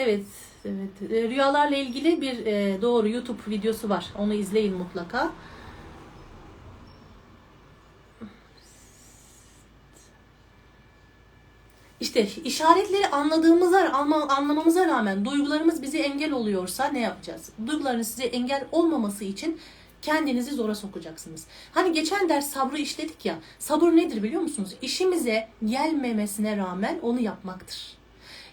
[0.00, 0.26] evet,
[0.64, 1.12] evet.
[1.12, 4.06] E, Rüyalarla ilgili bir e, doğru YouTube videosu var.
[4.18, 5.32] Onu izleyin mutlaka.
[12.00, 17.50] İşte işaretleri anladığımıza, anla- anlamamıza rağmen duygularımız bize engel oluyorsa ne yapacağız?
[17.66, 19.60] Duyguların size engel olmaması için
[20.02, 21.46] kendinizi zora sokacaksınız.
[21.72, 23.38] Hani geçen ders sabrı işledik ya.
[23.58, 24.76] Sabır nedir biliyor musunuz?
[24.82, 27.96] İşimize gelmemesine rağmen onu yapmaktır.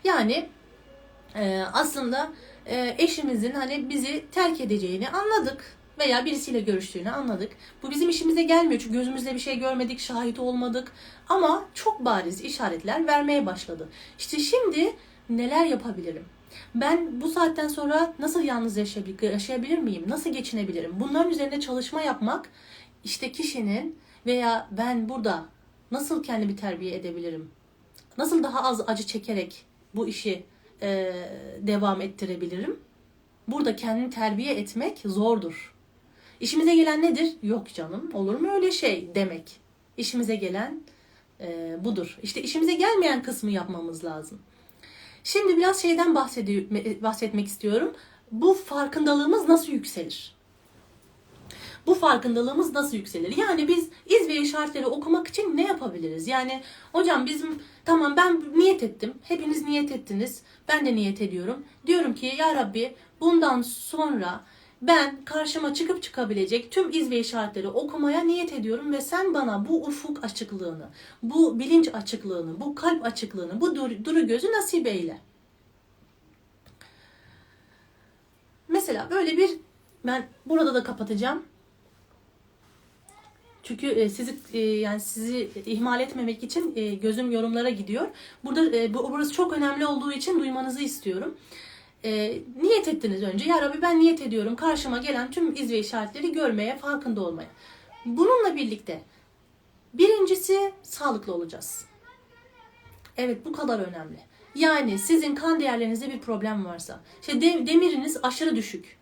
[0.03, 0.49] Yani
[1.35, 2.29] e, aslında
[2.65, 7.51] e, eşimizin hani bizi terk edeceğini anladık veya birisiyle görüştüğünü anladık.
[7.83, 10.91] Bu bizim işimize gelmiyor çünkü gözümüzle bir şey görmedik, şahit olmadık.
[11.29, 13.89] Ama çok bariz işaretler vermeye başladı.
[14.19, 14.95] İşte şimdi
[15.29, 16.25] neler yapabilirim?
[16.75, 20.05] Ben bu saatten sonra nasıl yalnız yaşayabilir, yaşayabilir miyim?
[20.07, 20.99] Nasıl geçinebilirim?
[20.99, 22.49] Bunların üzerinde çalışma yapmak
[23.03, 25.45] işte kişinin veya ben burada
[25.91, 27.51] nasıl kendimi terbiye edebilirim?
[28.17, 29.65] Nasıl daha az acı çekerek
[29.95, 30.43] bu işi
[30.81, 31.13] e,
[31.61, 32.79] devam ettirebilirim.
[33.47, 35.73] Burada kendini terbiye etmek zordur.
[36.39, 37.35] İşimize gelen nedir?
[37.43, 39.59] Yok canım olur mu öyle şey demek.
[39.97, 40.81] İşimize gelen
[41.39, 42.19] e, budur.
[42.23, 44.39] İşte işimize gelmeyen kısmı yapmamız lazım.
[45.23, 46.15] Şimdi biraz şeyden
[47.01, 47.93] bahsetmek istiyorum.
[48.31, 50.36] Bu farkındalığımız nasıl yükselir?
[51.87, 53.37] Bu farkındalığımız nasıl yükselir?
[53.37, 56.27] Yani biz iz ve işaretleri okumak için ne yapabiliriz?
[56.27, 59.13] Yani hocam bizim tamam ben niyet ettim.
[59.23, 60.41] Hepiniz niyet ettiniz.
[60.67, 61.65] Ben de niyet ediyorum.
[61.87, 64.43] Diyorum ki ya Rabbi bundan sonra
[64.81, 69.85] ben karşıma çıkıp çıkabilecek tüm iz ve işaretleri okumaya niyet ediyorum ve sen bana bu
[69.85, 70.89] ufuk açıklığını,
[71.23, 75.21] bu bilinç açıklığını, bu kalp açıklığını, bu dur- duru gözü nasip eyle.
[78.67, 79.51] Mesela böyle bir
[80.05, 81.43] ben burada da kapatacağım.
[83.67, 88.07] Çünkü e, sizi e, yani sizi ihmal etmemek için e, gözüm yorumlara gidiyor.
[88.43, 91.37] Burada bu burası çok önemli olduğu için duymanızı istiyorum.
[92.61, 93.49] Niyet ettiniz önce.
[93.49, 97.49] Ya Rabbi ben niyet ediyorum karşıma gelen tüm iz ve işaretleri görmeye, farkında olmaya.
[98.05, 99.01] Bununla birlikte
[99.93, 101.85] birincisi sağlıklı olacağız.
[103.17, 104.19] Evet bu kadar önemli.
[104.55, 108.97] Yani sizin kan değerlerinizde bir problem varsa, işte de- demiriniz aşırı düşük.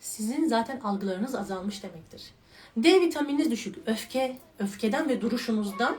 [0.00, 2.22] Sizin zaten algılarınız azalmış demektir.
[2.76, 3.76] D vitamininiz düşük.
[3.86, 5.96] Öfke, öfkeden ve duruşunuzdan,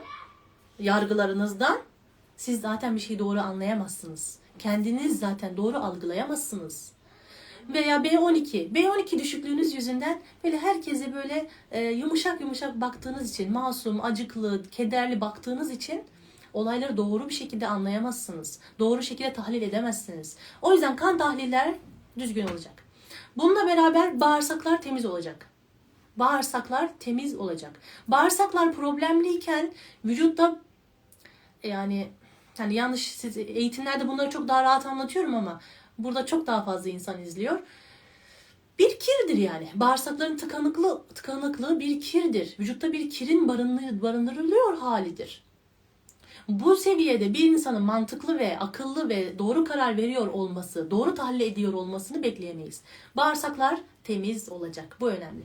[0.78, 1.78] yargılarınızdan
[2.36, 4.38] siz zaten bir şeyi doğru anlayamazsınız.
[4.58, 6.92] Kendiniz zaten doğru algılayamazsınız.
[7.68, 8.72] Veya B12.
[8.72, 15.70] B12 düşüklüğünüz yüzünden böyle herkese böyle e, yumuşak yumuşak baktığınız için, masum, acıklı, kederli baktığınız
[15.70, 16.02] için
[16.52, 18.60] olayları doğru bir şekilde anlayamazsınız.
[18.78, 20.36] Doğru şekilde tahlil edemezsiniz.
[20.62, 21.74] O yüzden kan tahliller
[22.18, 22.84] düzgün olacak.
[23.36, 25.55] Bununla beraber bağırsaklar temiz olacak.
[26.16, 27.80] Bağırsaklar temiz olacak.
[28.08, 29.72] Bağırsaklar problemliyken
[30.04, 30.56] vücutta
[31.62, 32.08] yani
[32.58, 35.60] yani yanlış eğitimlerde bunları çok daha rahat anlatıyorum ama
[35.98, 37.60] burada çok daha fazla insan izliyor.
[38.78, 39.68] Bir kirdir yani.
[39.74, 42.56] Bağırsakların tıkanıklı tıkanıklığı bir kirdir.
[42.58, 45.46] Vücutta bir kirin barındır- barındırılıyor halidir.
[46.48, 51.72] Bu seviyede bir insanın mantıklı ve akıllı ve doğru karar veriyor olması, doğru tahlil ediyor
[51.72, 52.80] olmasını bekleyemeyiz.
[53.16, 54.96] Bağırsaklar temiz olacak.
[55.00, 55.42] Bu önemli.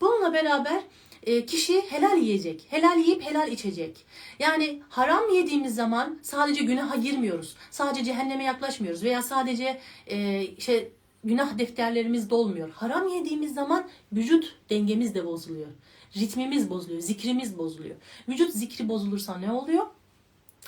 [0.00, 0.82] Bununla beraber
[1.22, 2.66] e, kişi helal yiyecek.
[2.70, 4.06] Helal yiyip helal içecek.
[4.38, 7.56] Yani haram yediğimiz zaman sadece günaha girmiyoruz.
[7.70, 10.92] Sadece cehenneme yaklaşmıyoruz veya sadece e, şey
[11.24, 12.70] günah defterlerimiz dolmuyor.
[12.70, 15.68] Haram yediğimiz zaman vücut dengemiz de bozuluyor.
[16.16, 17.96] Ritmimiz bozuluyor, zikrimiz bozuluyor.
[18.28, 19.86] Vücut zikri bozulursa ne oluyor?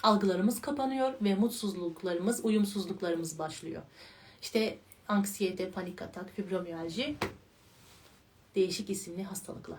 [0.02, 3.82] algılarımız kapanıyor ve mutsuzluklarımız, uyumsuzluklarımız başlıyor.
[4.42, 4.78] İşte
[5.08, 7.16] anksiyete, panik atak, fibromiyalji
[8.54, 9.78] değişik isimli hastalıklar.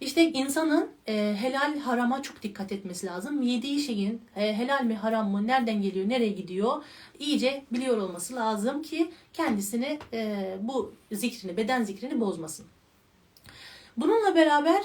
[0.00, 3.42] İşte insanın e, helal harama çok dikkat etmesi lazım.
[3.42, 6.84] Yediği şeyin e, helal mi haram mı, nereden geliyor, nereye gidiyor
[7.18, 12.66] iyice biliyor olması lazım ki kendisini e, bu zikrini, beden zikrini bozmasın.
[13.96, 14.82] Bununla beraber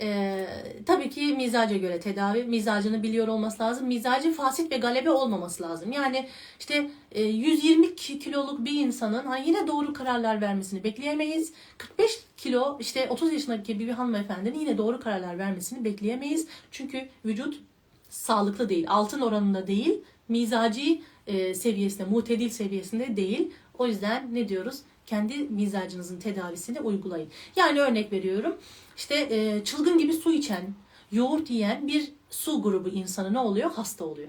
[0.00, 0.46] e,
[0.86, 3.86] tabii ki mizaca göre tedavi, mizacını biliyor olması lazım.
[3.86, 5.92] Mizacı fasit ve galebe olmaması lazım.
[5.92, 6.28] Yani
[6.60, 11.52] işte e, 120 ki- kiloluk bir insanın ha, yine doğru kararlar vermesini bekleyemeyiz.
[11.78, 16.46] 45 kilo işte 30 yaşındaki bir hanımefendinin yine doğru kararlar vermesini bekleyemeyiz.
[16.70, 17.60] Çünkü vücut
[18.08, 23.50] sağlıklı değil, altın oranında değil, mizaci e, seviyesinde, mutedil seviyesinde değil.
[23.78, 24.78] O yüzden ne diyoruz?
[25.06, 27.28] Kendi mizacınızın tedavisini uygulayın.
[27.56, 28.56] Yani örnek veriyorum.
[28.96, 30.74] İşte e, çılgın gibi su içen,
[31.12, 33.70] yoğurt yiyen bir su grubu insanı ne oluyor?
[33.70, 34.28] Hasta oluyor.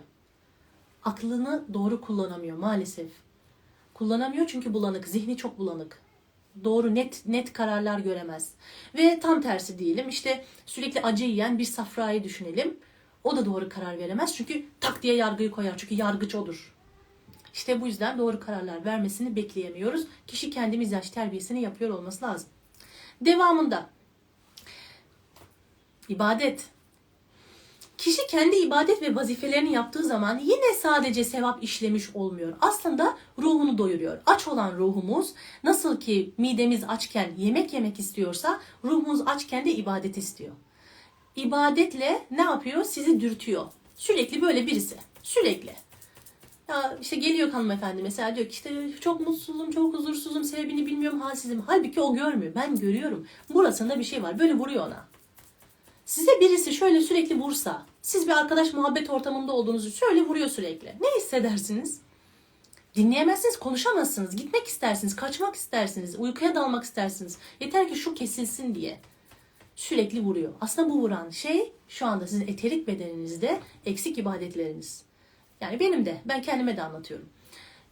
[1.03, 3.11] Aklını doğru kullanamıyor maalesef.
[3.93, 6.04] Kullanamıyor çünkü bulanık, zihni çok bulanık.
[6.63, 8.51] Doğru net net kararlar göremez.
[8.95, 12.77] Ve tam tersi diyelim işte sürekli acı yiyen bir safrayı düşünelim.
[13.23, 16.75] O da doğru karar veremez çünkü tak diye yargıyı koyar çünkü yargıç odur.
[17.53, 20.07] İşte bu yüzden doğru kararlar vermesini bekleyemiyoruz.
[20.27, 22.49] Kişi kendi mizaç terbiyesini yapıyor olması lazım.
[23.21, 23.89] Devamında
[26.09, 26.74] ibadet.
[28.05, 32.53] Kişi kendi ibadet ve vazifelerini yaptığı zaman yine sadece sevap işlemiş olmuyor.
[32.61, 34.21] Aslında ruhunu doyuruyor.
[34.25, 35.33] Aç olan ruhumuz
[35.63, 40.53] nasıl ki midemiz açken yemek yemek istiyorsa ruhumuz açken de ibadet istiyor.
[41.35, 42.83] İbadetle ne yapıyor?
[42.83, 43.65] Sizi dürtüyor.
[43.95, 44.95] Sürekli böyle birisi.
[45.23, 45.71] Sürekli.
[46.69, 51.63] Ya işte geliyor hanımefendi mesela diyor ki işte çok mutsuzum, çok huzursuzum, sebebini bilmiyorum, halsizim.
[51.67, 52.55] Halbuki o görmüyor.
[52.55, 53.27] Ben görüyorum.
[53.53, 54.39] Burasında bir şey var.
[54.39, 55.07] Böyle vuruyor ona.
[56.05, 60.87] Size birisi şöyle sürekli vursa, siz bir arkadaş muhabbet ortamında olduğunuzu şöyle vuruyor sürekli.
[60.87, 62.01] Ne hissedersiniz?
[62.95, 67.37] Dinleyemezsiniz, konuşamazsınız, gitmek istersiniz, kaçmak istersiniz, uykuya dalmak istersiniz.
[67.59, 68.99] Yeter ki şu kesilsin diye.
[69.75, 70.53] Sürekli vuruyor.
[70.61, 75.03] Aslında bu vuran şey şu anda sizin eterik bedeninizde eksik ibadetleriniz.
[75.61, 77.29] Yani benim de, ben kendime de anlatıyorum.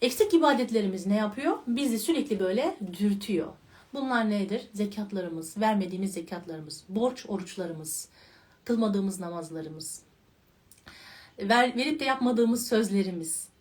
[0.01, 1.57] Eksik ibadetlerimiz ne yapıyor?
[1.67, 3.47] Bizi sürekli böyle dürtüyor.
[3.93, 4.61] Bunlar nedir?
[4.73, 8.09] Zekatlarımız, vermediğimiz zekatlarımız, borç oruçlarımız,
[8.65, 10.02] kılmadığımız namazlarımız,
[11.39, 13.53] ver, verip de yapmadığımız sözlerimiz,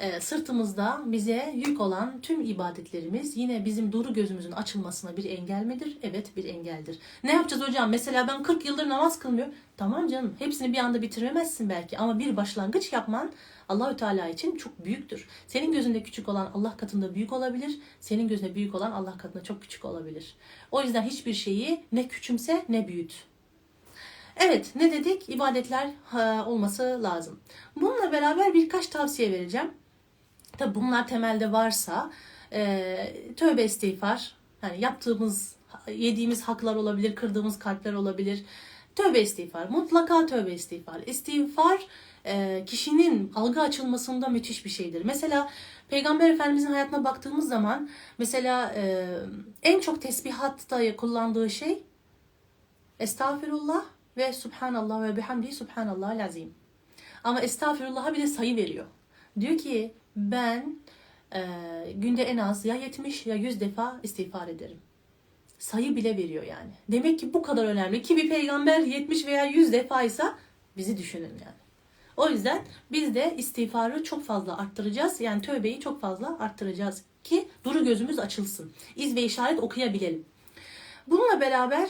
[0.00, 5.98] e, sırtımızda bize yük olan tüm ibadetlerimiz yine bizim duru gözümüzün açılmasına bir engel midir?
[6.02, 6.98] Evet bir engeldir.
[7.24, 7.90] Ne yapacağız hocam?
[7.90, 9.54] Mesela ben 40 yıldır namaz kılmıyorum.
[9.76, 13.32] Tamam canım hepsini bir anda bitiremezsin belki ama bir başlangıç yapman
[13.68, 15.28] Allahü Teala için çok büyüktür.
[15.46, 17.78] Senin gözünde küçük olan Allah katında büyük olabilir.
[18.00, 20.36] Senin gözünde büyük olan Allah katında çok küçük olabilir.
[20.70, 23.27] O yüzden hiçbir şeyi ne küçümse ne büyüt.
[24.38, 25.28] Evet ne dedik?
[25.28, 25.90] İbadetler
[26.46, 27.40] olması lazım.
[27.76, 29.70] Bununla beraber birkaç tavsiye vereceğim.
[30.58, 32.10] Tabi bunlar temelde varsa
[32.52, 35.56] e, tövbe istiğfar, yani yaptığımız,
[35.88, 38.44] yediğimiz haklar olabilir, kırdığımız kalpler olabilir.
[38.96, 41.00] Tövbe istiğfar, mutlaka tövbe istiğfar.
[41.06, 41.86] İstiğfar
[42.24, 45.04] e, kişinin algı açılmasında müthiş bir şeydir.
[45.04, 45.50] Mesela
[45.88, 49.06] Peygamber Efendimizin hayatına baktığımız zaman mesela e,
[49.62, 51.82] en çok tesbihatta kullandığı şey
[53.00, 53.84] Estağfirullah
[54.18, 56.54] ve Subhanallah ve bihamdihi Subhanallah lazim.
[57.24, 58.86] Ama estağfirullah'a bir de sayı veriyor.
[59.40, 60.78] Diyor ki ben
[61.34, 61.42] e,
[61.94, 64.78] günde en az ya 70 ya 100 defa istiğfar ederim.
[65.58, 66.70] Sayı bile veriyor yani.
[66.88, 70.38] Demek ki bu kadar önemli ki bir peygamber 70 veya 100 defaysa
[70.76, 71.58] bizi düşünün yani.
[72.16, 72.62] O yüzden
[72.92, 75.20] biz de istiğfarı çok fazla arttıracağız.
[75.20, 78.72] Yani tövbeyi çok fazla arttıracağız ki duru gözümüz açılsın.
[78.96, 80.24] İz ve işaret okuyabilelim.
[81.06, 81.88] Bununla beraber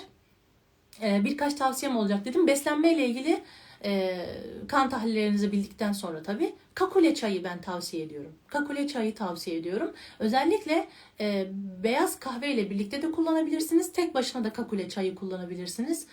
[1.02, 2.46] e, birkaç tavsiyem olacak dedim.
[2.46, 3.42] Beslenme ile ilgili
[3.84, 4.20] e,
[4.68, 8.32] kan tahlillerinizi bildikten sonra tabii kakule çayı ben tavsiye ediyorum.
[8.48, 9.92] Kakule çayı tavsiye ediyorum.
[10.18, 10.88] Özellikle
[11.20, 11.46] e,
[11.82, 13.92] beyaz kahve ile birlikte de kullanabilirsiniz.
[13.92, 16.06] Tek başına da kakule çayı kullanabilirsiniz.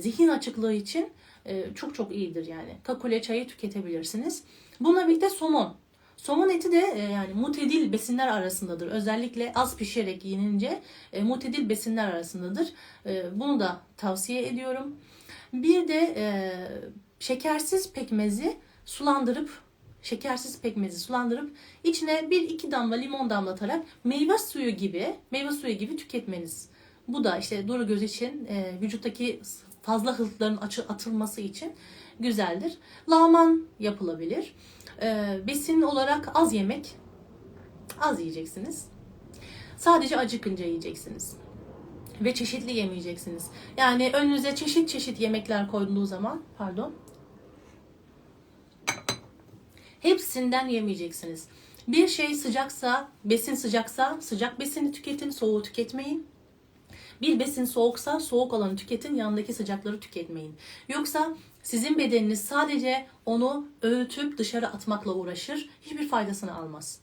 [0.00, 1.08] Zihin açıklığı için
[1.74, 2.76] çok çok iyidir yani.
[2.82, 4.44] Kakule çayı tüketebilirsiniz.
[4.80, 5.76] Bununla birlikte somon.
[6.16, 8.86] Somon eti de e, yani mutedil besinler arasındadır.
[8.86, 10.82] Özellikle az pişerek yenince
[11.12, 12.72] e, mutedil besinler arasındadır.
[13.06, 14.96] E, bunu da tavsiye ediyorum.
[15.52, 16.52] Bir de e,
[17.20, 19.50] şekersiz pekmezi sulandırıp
[20.02, 21.50] şekersiz pekmezi sulandırıp
[21.84, 26.68] içine bir iki damla limon damlatarak meyve suyu gibi meyve suyu gibi tüketmeniz.
[27.08, 29.40] Bu da işte duru göz için e, vücuttaki
[29.82, 30.56] fazla hıltların
[30.88, 31.72] atılması için
[32.20, 32.78] güzeldir.
[33.10, 34.54] Lağman yapılabilir.
[35.02, 36.94] E, besin olarak az yemek
[38.00, 38.86] az yiyeceksiniz.
[39.76, 41.36] Sadece acıkınca yiyeceksiniz
[42.20, 43.50] ve çeşitli yemeyeceksiniz.
[43.76, 46.94] Yani önünüze çeşit çeşit yemekler koyduğu zaman, pardon.
[50.00, 51.48] Hepsinden yemeyeceksiniz.
[51.88, 56.26] Bir şey sıcaksa, besin sıcaksa sıcak besini tüketin, soğuğu tüketmeyin.
[57.22, 60.54] Bir besin soğuksa soğuk olanı tüketin, yanındaki sıcakları tüketmeyin.
[60.88, 66.98] Yoksa sizin bedeniniz sadece onu öğütüp dışarı atmakla uğraşır, hiçbir faydasını almaz.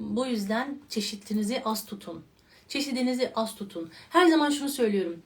[0.00, 2.24] Bu yüzden çeşitlinizi az tutun.
[2.68, 3.90] Çeşidinizi az tutun.
[4.10, 5.22] Her zaman şunu söylüyorum.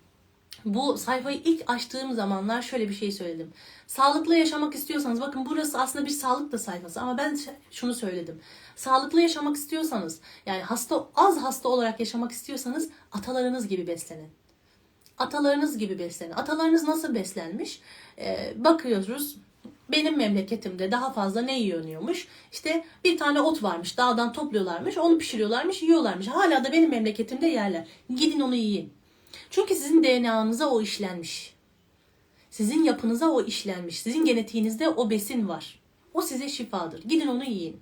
[0.64, 3.52] Bu sayfayı ilk açtığım zamanlar şöyle bir şey söyledim.
[3.86, 7.38] Sağlıklı yaşamak istiyorsanız bakın burası aslında bir sağlık da sayfası ama ben
[7.70, 8.40] şunu söyledim.
[8.76, 14.28] Sağlıklı yaşamak istiyorsanız yani hasta az hasta olarak yaşamak istiyorsanız atalarınız gibi beslenin.
[15.18, 16.32] Atalarınız gibi beslenin.
[16.32, 17.80] Atalarınız nasıl beslenmiş?
[18.18, 19.36] Ee, bakıyoruz
[19.92, 22.28] benim memleketimde daha fazla ne yiyoniyormuş?
[22.52, 26.26] İşte bir tane ot varmış dağdan topluyorlarmış onu pişiriyorlarmış yiyorlarmış.
[26.26, 27.86] Hala da benim memleketimde yerler.
[28.16, 28.92] Gidin onu yiyin.
[29.50, 31.54] Çünkü sizin DNA'nıza o işlenmiş.
[32.50, 34.00] Sizin yapınıza o işlenmiş.
[34.00, 35.80] Sizin genetiğinizde o besin var.
[36.14, 37.02] O size şifadır.
[37.02, 37.76] Gidin onu yiyin.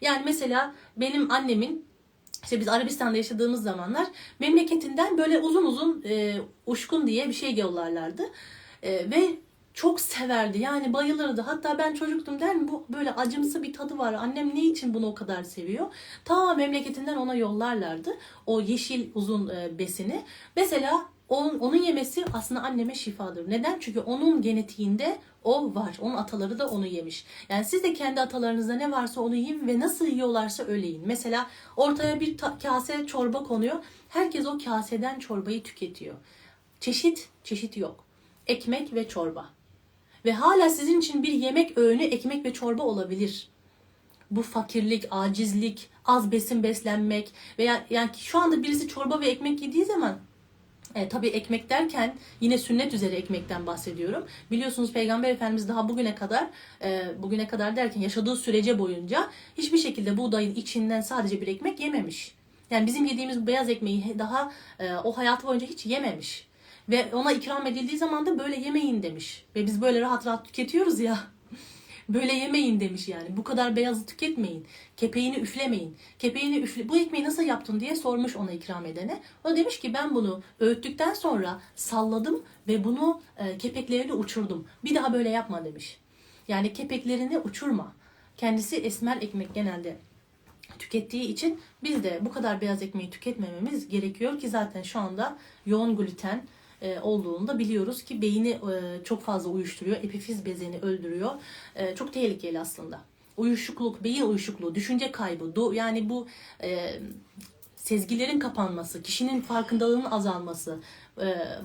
[0.00, 1.84] Yani mesela benim annemin
[2.42, 4.06] işte biz Arabistan'da yaşadığımız zamanlar
[4.38, 6.36] memleketinden böyle uzun uzun e,
[6.66, 8.22] uşkun diye bir şey yollarlardı.
[8.82, 9.36] E, ve
[9.74, 10.58] çok severdi.
[10.58, 11.40] Yani bayılırdı.
[11.40, 14.12] Hatta ben çocuktum der mi bu böyle acımsı bir tadı var.
[14.12, 15.86] Annem ne için bunu o kadar seviyor?
[16.24, 18.10] Ta memleketinden ona yollarlardı.
[18.46, 20.22] O yeşil uzun e, besini.
[20.56, 23.50] Mesela onun, onun yemesi aslında anneme şifadır.
[23.50, 23.76] Neden?
[23.80, 25.98] Çünkü onun genetiğinde o var.
[26.00, 27.26] Onun ataları da onu yemiş.
[27.48, 31.02] Yani siz de kendi atalarınızda ne varsa onu yiyin ve nasıl yiyorlarsa öyle yiyin.
[31.06, 31.46] Mesela
[31.76, 33.76] ortaya bir kase çorba konuyor.
[34.08, 36.14] Herkes o kaseden çorbayı tüketiyor.
[36.80, 38.04] Çeşit, çeşit yok.
[38.46, 39.53] Ekmek ve çorba.
[40.24, 43.48] Ve hala sizin için bir yemek öğünü ekmek ve çorba olabilir.
[44.30, 49.84] Bu fakirlik, acizlik, az besin beslenmek veya yani şu anda birisi çorba ve ekmek yediği
[49.84, 50.18] zaman
[50.94, 54.26] e, tabii ekmek derken yine sünnet üzere ekmekten bahsediyorum.
[54.50, 56.46] Biliyorsunuz Peygamber Efendimiz daha bugüne kadar
[56.82, 62.34] e, bugüne kadar derken yaşadığı sürece boyunca hiçbir şekilde buğdayın içinden sadece bir ekmek yememiş.
[62.70, 66.46] Yani bizim yediğimiz beyaz ekmeği daha e, o hayatı boyunca hiç yememiş.
[66.88, 69.44] Ve ona ikram edildiği zaman da böyle yemeyin demiş.
[69.56, 71.18] Ve biz böyle rahat rahat tüketiyoruz ya.
[72.08, 73.36] Böyle yemeyin demiş yani.
[73.36, 74.66] Bu kadar beyazı tüketmeyin.
[74.96, 75.96] Kepeğini üflemeyin.
[76.18, 79.22] Kepeğini üfle bu ekmeği nasıl yaptın diye sormuş ona ikram edene.
[79.44, 84.66] O demiş ki ben bunu öğüttükten sonra salladım ve bunu e, kepeklerini uçurdum.
[84.84, 85.98] Bir daha böyle yapma demiş.
[86.48, 87.92] Yani kepeklerini uçurma.
[88.36, 89.96] Kendisi esmer ekmek genelde
[90.78, 95.96] tükettiği için biz de bu kadar beyaz ekmeği tüketmememiz gerekiyor ki zaten şu anda yoğun
[95.96, 96.44] gluten
[96.84, 99.96] e, olduğunu da biliyoruz ki beyni e, çok fazla uyuşturuyor.
[99.96, 101.30] Epifiz bezeni öldürüyor.
[101.76, 103.00] E, çok tehlikeli aslında.
[103.36, 106.26] Uyuşukluk, beyin uyuşukluğu, düşünce kaybı, yani bu
[107.76, 110.78] sezgilerin kapanması, kişinin farkındalığının azalması,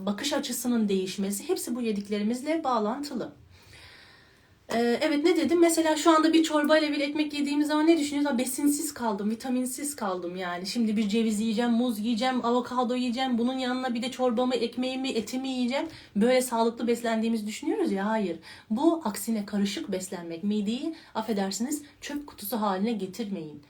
[0.05, 3.32] bakış açısının değişmesi hepsi bu yediklerimizle bağlantılı.
[4.74, 5.59] Ee, evet ne dedim?
[5.59, 8.32] Mesela şu anda bir çorbayla bir ekmek yediğimiz zaman ne düşünüyoruz?
[8.32, 10.67] "Aa, Besinsiz kaldım, vitaminsiz kaldım yani.
[10.67, 13.38] Şimdi bir ceviz yiyeceğim, muz yiyeceğim, avokado yiyeceğim.
[13.38, 15.88] Bunun yanına bir de çorbamı, ekmeğimi, etimi yiyeceğim.
[16.15, 18.05] Böyle sağlıklı beslendiğimizi düşünüyoruz ya.
[18.09, 18.39] Hayır.
[18.70, 20.43] Bu aksine karışık beslenmek.
[20.43, 23.61] Mideyi affedersiniz çöp kutusu haline getirmeyin.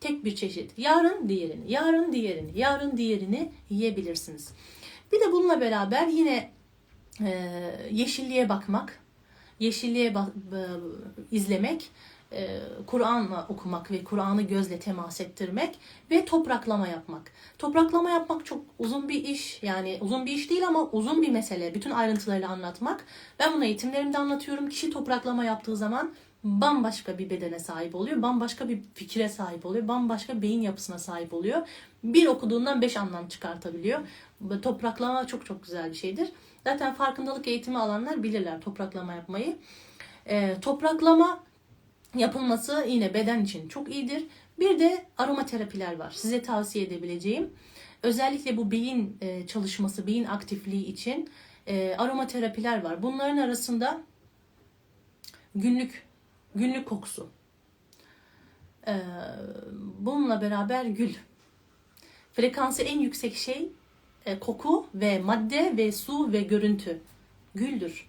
[0.00, 0.70] Tek bir çeşit.
[0.78, 4.48] Yarın diğerini, yarın diğerini, yarın diğerini yiyebilirsiniz.
[5.12, 6.50] Bir de bununla beraber yine
[7.20, 7.30] e,
[7.92, 9.00] yeşilliğe bakmak,
[9.60, 10.14] yeşilliğe
[11.30, 11.90] izlemek,
[12.32, 15.78] e, Kur'an'la okumak ve Kur'an'ı gözle temas ettirmek
[16.10, 17.32] ve topraklama yapmak.
[17.58, 19.62] Topraklama yapmak çok uzun bir iş.
[19.62, 21.74] Yani uzun bir iş değil ama uzun bir mesele.
[21.74, 23.04] Bütün ayrıntılarıyla anlatmak.
[23.38, 24.68] Ben bunu eğitimlerimde anlatıyorum.
[24.68, 26.12] Kişi topraklama yaptığı zaman
[26.44, 28.22] bambaşka bir bedene sahip oluyor.
[28.22, 29.88] Bambaşka bir fikre sahip oluyor.
[29.88, 31.68] Bambaşka beyin yapısına sahip oluyor.
[32.04, 34.00] Bir okuduğundan beş anlam çıkartabiliyor.
[34.62, 36.28] Topraklama çok çok güzel bir şeydir.
[36.64, 39.56] Zaten farkındalık eğitimi alanlar bilirler topraklama yapmayı.
[40.26, 41.44] Ee, topraklama
[42.14, 44.24] yapılması yine beden için çok iyidir.
[44.58, 46.10] Bir de aromaterapiler var.
[46.10, 47.50] Size tavsiye edebileceğim.
[48.02, 51.30] Özellikle bu beyin e, çalışması, beyin aktifliği için
[51.66, 53.02] e, aromaterapiler var.
[53.02, 54.00] Bunların arasında
[55.54, 56.06] günlük
[56.54, 57.30] günlük kokusu.
[58.86, 59.00] Ee,
[59.98, 61.14] bununla beraber gül.
[62.32, 63.72] Frekansı en yüksek şey
[64.28, 67.00] e, koku ve madde ve su ve görüntü.
[67.54, 68.08] Güldür.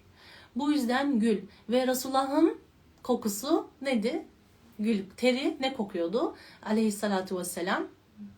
[0.56, 1.38] Bu yüzden gül.
[1.70, 2.58] Ve Resulullah'ın
[3.02, 4.22] kokusu neydi?
[4.78, 5.02] Gül.
[5.16, 6.34] Teri ne kokuyordu?
[6.62, 7.84] Aleyhissalatu vesselam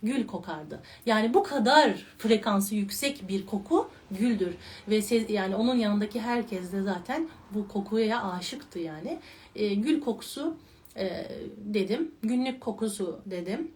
[0.03, 0.80] gül kokardı.
[1.07, 4.55] Yani bu kadar frekansı yüksek bir koku güldür.
[4.89, 9.18] Ve se- yani onun yanındaki herkes de zaten bu kokuya aşıktı yani.
[9.57, 10.57] E, gül kokusu
[10.97, 12.11] e, dedim.
[12.22, 13.70] Günlük kokusu dedim.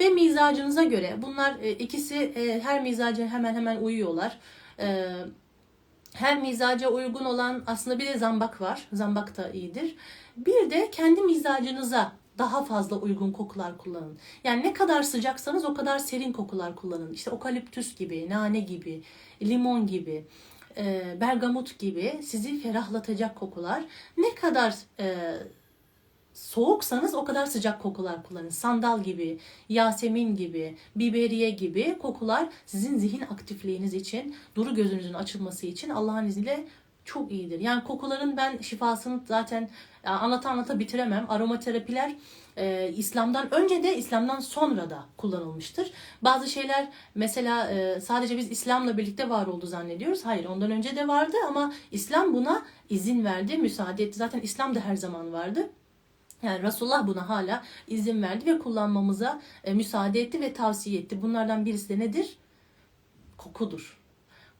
[0.00, 4.38] Ve mizacınıza göre bunlar e, ikisi e, her mizaca hemen hemen uyuyorlar.
[4.78, 5.08] E,
[6.12, 8.88] her mizaca uygun olan aslında bir de zambak var.
[8.92, 9.96] Zambak da iyidir.
[10.36, 14.18] Bir de kendi mizacınıza daha fazla uygun kokular kullanın.
[14.44, 17.12] Yani ne kadar sıcaksanız o kadar serin kokular kullanın.
[17.12, 19.02] İşte okaliptüs gibi, nane gibi,
[19.42, 20.26] limon gibi,
[20.76, 23.84] e, bergamot gibi sizi ferahlatacak kokular.
[24.16, 25.36] Ne kadar e,
[26.40, 28.48] soğuksanız o kadar sıcak kokular kullanın.
[28.48, 29.38] Sandal gibi,
[29.68, 36.64] yasemin gibi, biberiye gibi kokular sizin zihin aktifliğiniz için, duru gözünüzün açılması için Allah'ın izniyle
[37.04, 37.60] çok iyidir.
[37.60, 39.70] Yani kokuların ben şifasını zaten
[40.04, 41.26] anlata anlata bitiremem.
[41.28, 42.14] Aromaterapiler
[42.56, 45.92] e, İslam'dan önce de İslam'dan sonra da kullanılmıştır.
[46.22, 50.24] Bazı şeyler mesela e, sadece biz İslam'la birlikte var oldu zannediyoruz.
[50.24, 54.18] Hayır ondan önce de vardı ama İslam buna izin verdi, müsaade etti.
[54.18, 55.70] Zaten İslam da her zaman vardı.
[56.42, 61.22] Yani Resulullah buna hala izin verdi ve kullanmamıza e, müsaade etti ve tavsiye etti.
[61.22, 62.36] Bunlardan birisi de nedir?
[63.36, 64.00] Kokudur.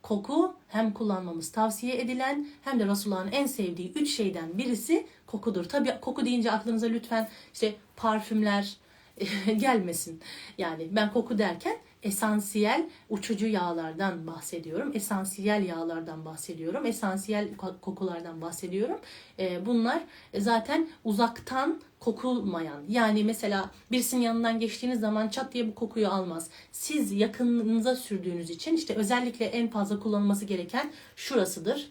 [0.03, 5.65] Koku hem kullanmamız tavsiye edilen hem de Resulullah'ın en sevdiği üç şeyden birisi kokudur.
[5.65, 8.77] Tabii koku deyince aklınıza lütfen işte parfümler
[9.57, 10.21] gelmesin.
[10.59, 14.91] Yani ben koku derken esansiyel uçucu yağlardan bahsediyorum.
[14.95, 16.87] Esansiyel yağlardan bahsediyorum.
[16.87, 18.99] Esansiyel ko- kokulardan bahsediyorum.
[19.39, 20.03] Ee, bunlar
[20.39, 22.83] zaten uzaktan kokulmayan.
[22.89, 26.51] Yani mesela birisinin yanından geçtiğiniz zaman çat diye bu kokuyu almaz.
[26.73, 31.91] Siz yakınınıza sürdüğünüz için işte özellikle en fazla kullanılması gereken şurasıdır.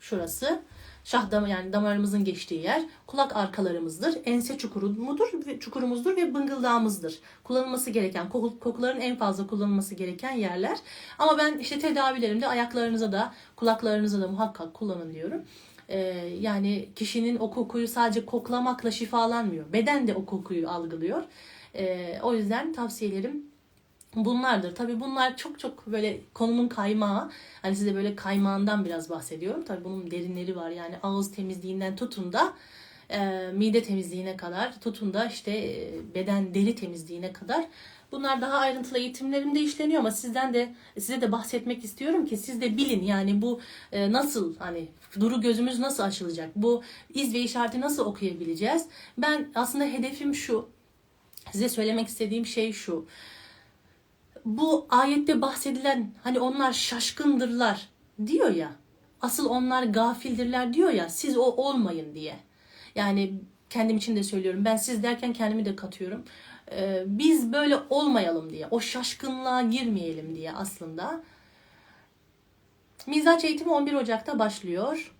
[0.00, 0.62] Şurası
[1.06, 7.18] şah damı yani damarımızın geçtiği yer, kulak arkalarımızdır, ense çukurumudur, ve- çukurumuzdur ve bıngıldağımızdır.
[7.44, 10.78] Kullanılması gereken, koku- kokuların en fazla kullanılması gereken yerler.
[11.18, 15.42] Ama ben işte tedavilerimde ayaklarınıza da, kulaklarınıza da muhakkak kullanın diyorum.
[15.88, 15.98] Ee,
[16.40, 19.72] yani kişinin o kokuyu sadece koklamakla şifalanmıyor.
[19.72, 21.24] Beden de o kokuyu algılıyor.
[21.74, 23.42] Ee, o yüzden tavsiyelerim
[24.24, 24.74] bunlardır.
[24.74, 27.30] Tabii bunlar çok çok böyle konunun kaymağı.
[27.62, 29.64] Hani size böyle kaymağından biraz bahsediyorum.
[29.64, 30.70] Tabii bunun derinleri var.
[30.70, 32.52] Yani ağız temizliğinden tutun da
[33.10, 37.64] e, mide temizliğine kadar tutun da işte e, beden deri temizliğine kadar
[38.12, 42.76] Bunlar daha ayrıntılı eğitimlerimde işleniyor ama sizden de size de bahsetmek istiyorum ki siz de
[42.76, 43.60] bilin yani bu
[43.92, 44.88] e, nasıl hani
[45.20, 46.50] duru gözümüz nasıl açılacak?
[46.56, 46.82] Bu
[47.14, 48.86] iz ve işareti nasıl okuyabileceğiz?
[49.18, 50.68] Ben aslında hedefim şu.
[51.52, 53.06] Size söylemek istediğim şey şu.
[54.46, 57.88] Bu ayette bahsedilen hani onlar şaşkındırlar
[58.26, 58.72] diyor ya.
[59.20, 61.08] Asıl onlar gafildirler diyor ya.
[61.08, 62.36] Siz o olmayın diye.
[62.94, 63.34] Yani
[63.70, 64.64] kendim için de söylüyorum.
[64.64, 66.24] Ben siz derken kendimi de katıyorum.
[66.70, 68.66] Ee, biz böyle olmayalım diye.
[68.70, 71.22] O şaşkınlığa girmeyelim diye aslında.
[73.06, 75.14] Mizaç eğitimi 11 Ocak'ta başlıyor.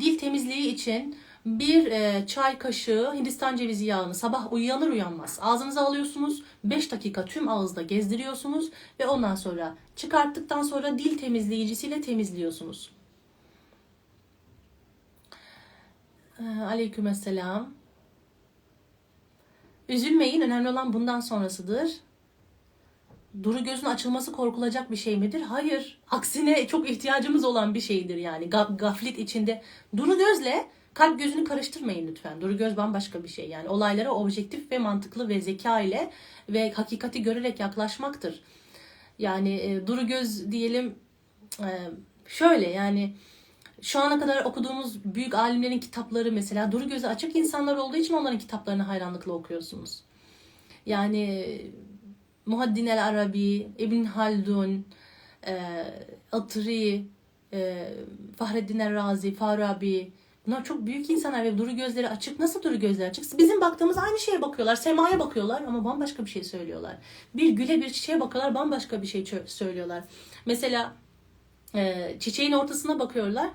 [0.00, 1.16] Dil temizliği için
[1.46, 6.42] bir e, çay kaşığı Hindistan cevizi yağını sabah uyanır uyanmaz ağzınıza alıyorsunuz.
[6.64, 8.70] 5 dakika tüm ağızda gezdiriyorsunuz
[9.00, 12.90] ve ondan sonra çıkarttıktan sonra dil temizleyicisiyle temizliyorsunuz.
[16.40, 17.68] Ee, Aleykümselam.
[19.88, 20.40] Üzülmeyin.
[20.40, 21.90] Önemli olan bundan sonrasıdır.
[23.42, 25.40] Duru gözün açılması korkulacak bir şey midir?
[25.40, 25.98] Hayır.
[26.10, 28.46] Aksine çok ihtiyacımız olan bir şeydir yani.
[28.46, 29.62] Ga- gaflet içinde.
[29.96, 30.66] Duru gözle
[30.96, 32.40] kalp gözünü karıştırmayın lütfen.
[32.40, 33.48] Duru göz bambaşka bir şey.
[33.48, 36.10] Yani olaylara objektif ve mantıklı ve zeka ile
[36.48, 38.42] ve hakikati görerek yaklaşmaktır.
[39.18, 40.94] Yani e, duru göz diyelim
[41.60, 41.68] e,
[42.26, 43.16] şöyle yani
[43.82, 48.38] şu ana kadar okuduğumuz büyük alimlerin kitapları mesela duru gözü açık insanlar olduğu için onların
[48.38, 50.02] kitaplarını hayranlıkla okuyorsunuz.
[50.86, 51.60] Yani
[52.46, 54.86] Muhaddin el Arabi, İbn Haldun,
[55.46, 55.84] e,
[56.32, 57.04] Atri,
[57.52, 57.88] e,
[58.36, 60.12] Fahreddin el Razi, Farabi.
[60.46, 62.40] Bunlar çok büyük insanlar ve duru gözleri açık.
[62.40, 63.38] Nasıl duru gözleri açık?
[63.38, 64.76] Bizim baktığımız aynı şeye bakıyorlar.
[64.76, 66.96] Semaya bakıyorlar ama bambaşka bir şey söylüyorlar.
[67.34, 70.04] Bir güle bir çiçeğe bakıyorlar bambaşka bir şey söylüyorlar.
[70.46, 70.92] Mesela
[71.74, 73.50] e, çiçeğin ortasına bakıyorlar.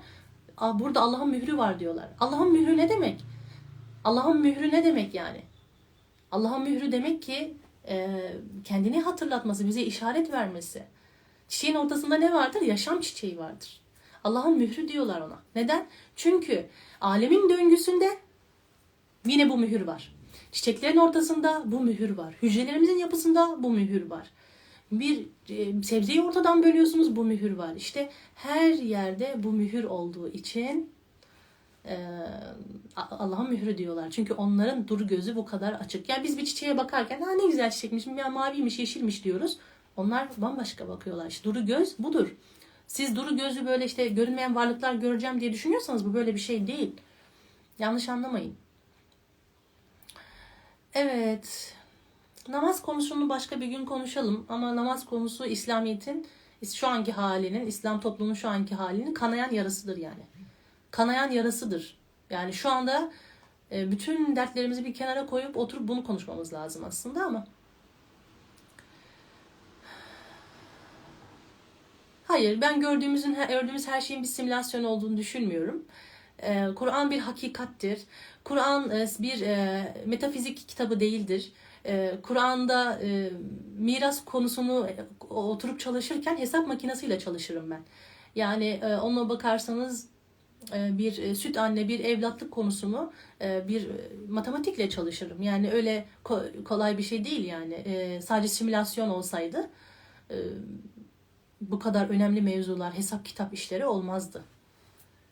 [0.56, 2.08] Aa, burada Allah'ın mührü var diyorlar.
[2.20, 3.20] Allah'ın mührü ne demek?
[4.04, 5.42] Allah'ın mührü ne demek yani?
[6.32, 7.56] Allah'ın mührü demek ki
[7.88, 8.08] e,
[8.64, 10.82] kendini hatırlatması, bize işaret vermesi.
[11.48, 12.60] Çiçeğin ortasında ne vardır?
[12.60, 13.81] Yaşam çiçeği vardır.
[14.24, 15.38] Allah'ın mührü diyorlar ona.
[15.54, 15.86] Neden?
[16.16, 16.66] Çünkü
[17.00, 18.08] alemin döngüsünde
[19.26, 20.14] yine bu mühür var.
[20.52, 22.34] Çiçeklerin ortasında bu mühür var.
[22.42, 24.30] Hücrelerimizin yapısında bu mühür var.
[24.92, 27.74] Bir e, sebzeyi ortadan bölüyorsunuz bu mühür var.
[27.76, 30.90] İşte her yerde bu mühür olduğu için
[31.84, 31.96] e,
[32.96, 34.10] Allah'ın mührü diyorlar.
[34.10, 36.08] Çünkü onların dur gözü bu kadar açık.
[36.08, 39.58] Yani biz bir çiçeğe bakarken ha ne güzel çiçekmiş, ya maviymiş, yeşilmiş diyoruz.
[39.96, 41.26] Onlar bambaşka bakıyorlar.
[41.26, 42.36] İşte duru göz budur.
[42.92, 46.92] Siz duru gözü böyle işte görünmeyen varlıklar göreceğim diye düşünüyorsanız bu böyle bir şey değil.
[47.78, 48.54] Yanlış anlamayın.
[50.94, 51.74] Evet.
[52.48, 56.26] Namaz konusunu başka bir gün konuşalım ama namaz konusu İslamiyet'in
[56.74, 60.22] şu anki halinin, İslam toplumunun şu anki halinin kanayan yarasıdır yani.
[60.90, 61.98] Kanayan yarasıdır.
[62.30, 63.12] Yani şu anda
[63.72, 67.46] e, bütün dertlerimizi bir kenara koyup oturup bunu konuşmamız lazım aslında ama
[72.32, 75.84] Hayır, ben gördüğümüzün gördüğümüz her şeyin bir simülasyon olduğunu düşünmüyorum.
[76.42, 78.02] Ee, Kur'an bir hakikattir.
[78.44, 81.52] Kur'an e, bir e, metafizik kitabı değildir.
[81.86, 83.00] E, Kur'an'da
[83.78, 84.88] miras konusunu
[85.30, 87.80] oturup çalışırken hesap makinesiyle çalışırım ben.
[88.34, 90.06] Yani e, ona bakarsanız
[90.72, 93.88] bir süt anne bir evlatlık konusunu bir
[94.28, 95.42] matematikle çalışırım.
[95.42, 97.84] Yani öyle ko- kolay bir şey değil yani.
[98.22, 99.70] Sadece simülasyon olsaydı
[101.70, 104.44] bu kadar önemli mevzular, hesap kitap işleri olmazdı.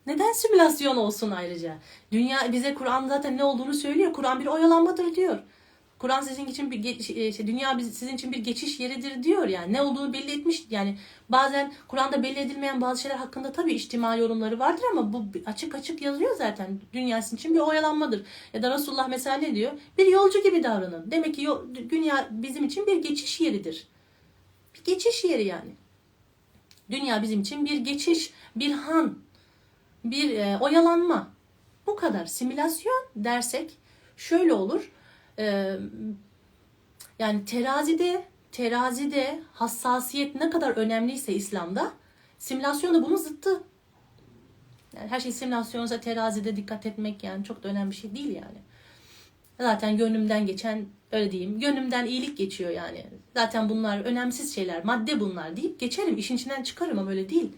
[0.07, 1.78] Neden simülasyon olsun ayrıca?
[2.12, 4.12] Dünya bize Kur'an zaten ne olduğunu söylüyor.
[4.12, 5.39] Kur'an bir oyalanmadır diyor.
[5.99, 9.72] Kur'an sizin için bir geç, işte dünya sizin için bir geçiş yeridir diyor yani.
[9.72, 10.66] Ne olduğunu belli etmiş.
[10.70, 15.74] Yani bazen Kur'an'da belli edilmeyen bazı şeyler hakkında tabii içtima yorumları vardır ama bu açık
[15.74, 16.81] açık yazıyor zaten.
[16.93, 18.24] Dünya sizin için bir oyalanmadır.
[18.55, 19.72] Ya da Resulullah mesela ne diyor?
[19.99, 21.11] Bir yolcu gibi davranın.
[21.11, 21.49] Demek ki
[21.91, 23.87] dünya bizim için bir geçiş yeridir.
[24.74, 25.70] Bir geçiş yeri yani.
[26.91, 29.18] Dünya bizim için bir geçiş, bir han,
[30.05, 31.30] bir e, oyalanma.
[31.86, 32.26] Bu kadar.
[32.26, 33.78] Simülasyon dersek
[34.16, 34.93] şöyle olur.
[35.38, 35.76] E,
[37.18, 41.93] yani terazide terazide hassasiyet ne kadar önemliyse İslam'da
[42.38, 43.62] simülasyon da bunun zıttı.
[44.97, 48.59] Yani her şey simülasyonsa terazide dikkat etmek yani çok da önemli bir şey değil yani.
[49.61, 51.61] Zaten gönlümden geçen öyle diyeyim.
[51.61, 53.07] Gönlümden iyilik geçiyor yani.
[53.37, 54.85] Zaten bunlar önemsiz şeyler.
[54.85, 56.19] Madde bunlar deyip geçerim.
[56.19, 57.53] işin içinden çıkarım ama öyle değil.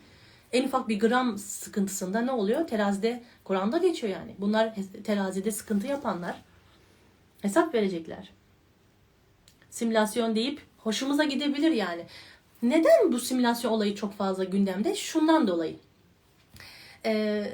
[0.53, 2.67] En ufak bir gram sıkıntısında ne oluyor?
[2.67, 4.35] Terazide, Kur'an'da geçiyor yani.
[4.39, 4.75] Bunlar
[5.05, 6.43] terazide sıkıntı yapanlar
[7.43, 8.31] hesap verecekler.
[9.71, 12.03] Simülasyon deyip hoşumuza gidebilir yani.
[12.63, 14.95] Neden bu simülasyon olayı çok fazla gündemde?
[14.95, 15.77] Şundan dolayı.
[17.07, 17.45] Ee,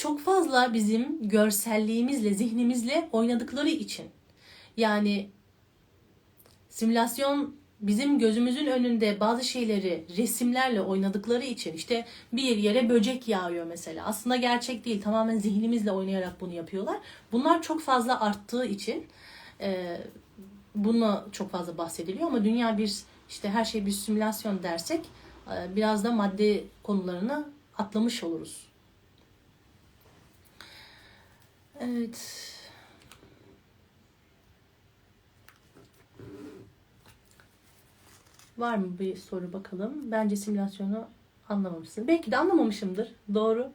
[0.00, 4.06] çok fazla bizim görselliğimizle, zihnimizle oynadıkları için.
[4.76, 5.30] Yani
[6.68, 14.06] simülasyon bizim gözümüzün önünde bazı şeyleri resimlerle oynadıkları için işte bir yere böcek yağıyor mesela.
[14.06, 15.02] Aslında gerçek değil.
[15.02, 16.96] Tamamen zihnimizle oynayarak bunu yapıyorlar.
[17.32, 19.06] Bunlar çok fazla arttığı için
[19.60, 20.00] e,
[20.74, 22.94] bunu çok fazla bahsediliyor ama dünya bir
[23.28, 25.00] işte her şey bir simülasyon dersek
[25.54, 27.48] e, biraz da madde konularını
[27.78, 28.69] atlamış oluruz.
[31.80, 32.50] Evet.
[38.58, 40.10] Var mı bir soru bakalım?
[40.10, 41.06] Bence simülasyonu
[41.48, 42.08] anlamamışsın.
[42.08, 43.14] Belki de anlamamışımdır.
[43.34, 43.72] Doğru.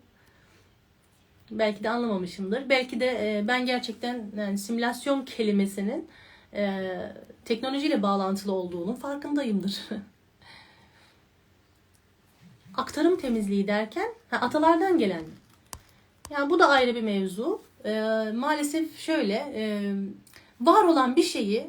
[1.51, 2.69] Belki de anlamamışımdır.
[2.69, 6.09] Belki de e, ben gerçekten yani simülasyon kelimesinin
[6.53, 6.91] e,
[7.45, 9.81] teknolojiyle bağlantılı olduğunun farkındayımdır.
[12.77, 15.23] Aktarım temizliği derken atalardan gelen.
[16.29, 17.64] Yani bu da ayrı bir mevzu.
[17.85, 17.91] E,
[18.31, 19.93] maalesef şöyle e,
[20.61, 21.67] var olan bir şeyi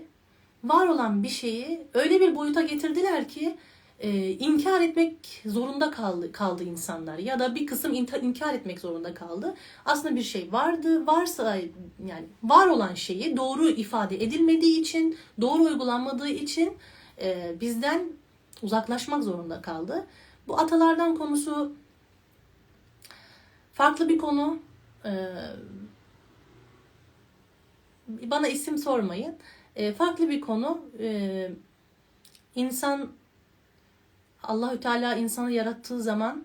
[0.64, 3.56] var olan bir şeyi öyle bir boyuta getirdiler ki
[4.00, 9.54] e, inkar etmek zorunda kaldı kaldı insanlar ya da bir kısım inkar etmek zorunda kaldı.
[9.84, 11.56] Aslında bir şey vardı, varsa
[12.06, 16.76] yani var olan şeyi doğru ifade edilmediği için, doğru uygulanmadığı için
[17.20, 18.08] e, bizden
[18.62, 20.06] uzaklaşmak zorunda kaldı.
[20.48, 21.72] Bu atalardan konusu
[23.72, 24.58] farklı bir konu.
[25.04, 25.10] E,
[28.08, 29.34] bana isim sormayın.
[29.76, 30.80] E, farklı bir konu.
[30.98, 31.50] E,
[32.54, 33.08] insan
[34.42, 36.44] Allahü Teala insanı yarattığı zaman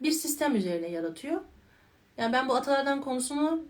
[0.00, 1.40] bir sistem üzerine yaratıyor.
[2.18, 3.62] Yani ben bu atalardan konusunu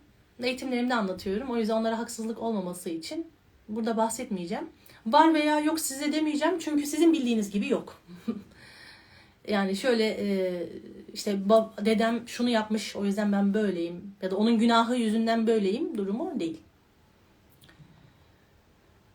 [0.42, 1.50] eğitimlerimde anlatıyorum.
[1.50, 3.26] O yüzden onlara haksızlık olmaması için
[3.68, 4.68] burada bahsetmeyeceğim.
[5.06, 8.02] Var veya yok size demeyeceğim çünkü sizin bildiğiniz gibi yok.
[9.48, 10.66] yani şöyle e,
[11.14, 11.38] işte
[11.84, 16.60] dedem şunu yapmış o yüzden ben böyleyim ya da onun günahı yüzünden böyleyim durumu değil.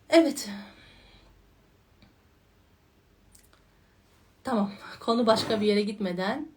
[0.10, 0.50] Evet.
[4.44, 4.72] Tamam.
[5.00, 6.48] Konu başka bir yere gitmeden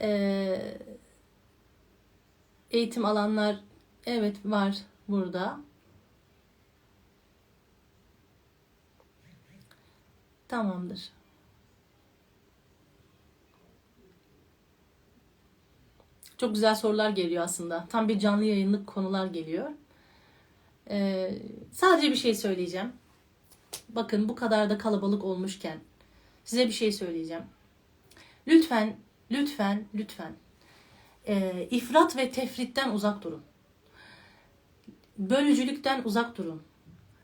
[0.00, 0.78] ee,
[2.70, 3.60] eğitim alanlar
[4.06, 4.78] evet var
[5.08, 5.60] burada.
[10.48, 11.10] Tamamdır.
[16.38, 17.86] Çok güzel sorular geliyor aslında.
[17.88, 19.70] Tam bir canlı yayınlık konular geliyor.
[20.90, 21.38] Ee,
[21.72, 22.92] sadece bir şey söyleyeceğim.
[23.88, 25.78] Bakın bu kadar da kalabalık olmuşken
[26.44, 27.42] size bir şey söyleyeceğim.
[28.48, 28.96] Lütfen,
[29.30, 30.32] lütfen, lütfen
[31.26, 33.42] e, ifrat ve tefritten uzak durun.
[35.18, 36.62] Bölücülükten uzak durun.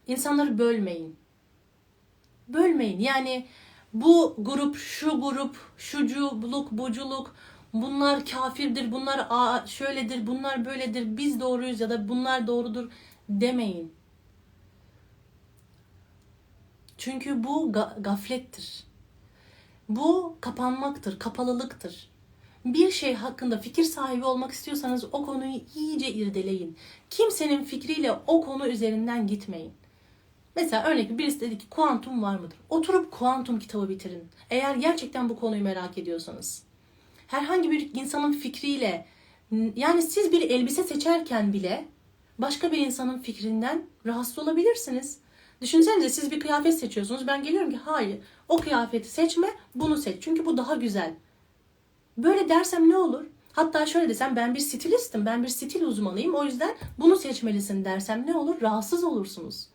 [0.06, 1.16] İnsanları bölmeyin.
[2.48, 3.00] Bölmeyin.
[3.00, 3.46] Yani
[3.92, 7.34] bu grup, şu grup, şuculuk, buculuk,
[7.72, 9.26] bunlar kafirdir, bunlar
[9.66, 12.90] şöyledir, bunlar böyledir, biz doğruyuz ya da bunlar doğrudur
[13.28, 13.92] demeyin.
[16.98, 18.84] Çünkü bu ga- gaflettir.
[19.88, 22.08] Bu kapanmaktır, kapalılıktır.
[22.64, 26.76] Bir şey hakkında fikir sahibi olmak istiyorsanız o konuyu iyice irdeleyin.
[27.10, 29.72] Kimsenin fikriyle o konu üzerinden gitmeyin.
[30.56, 32.56] Mesela örnek birisi dedi ki kuantum var mıdır?
[32.70, 34.24] Oturup kuantum kitabı bitirin.
[34.50, 36.62] Eğer gerçekten bu konuyu merak ediyorsanız.
[37.26, 39.06] Herhangi bir insanın fikriyle
[39.76, 41.84] yani siz bir elbise seçerken bile
[42.42, 45.18] başka bir insanın fikrinden rahatsız olabilirsiniz.
[45.60, 47.26] Düşünsenize siz bir kıyafet seçiyorsunuz.
[47.26, 50.22] Ben geliyorum ki hayır o kıyafeti seçme bunu seç.
[50.22, 51.14] Çünkü bu daha güzel.
[52.18, 53.24] Böyle dersem ne olur?
[53.52, 55.26] Hatta şöyle desem ben bir stilistim.
[55.26, 56.34] Ben bir stil uzmanıyım.
[56.34, 58.60] O yüzden bunu seçmelisin dersem ne olur?
[58.62, 59.68] Rahatsız olursunuz.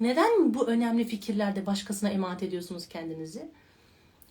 [0.00, 3.50] Neden bu önemli fikirlerde başkasına emanet ediyorsunuz kendinizi?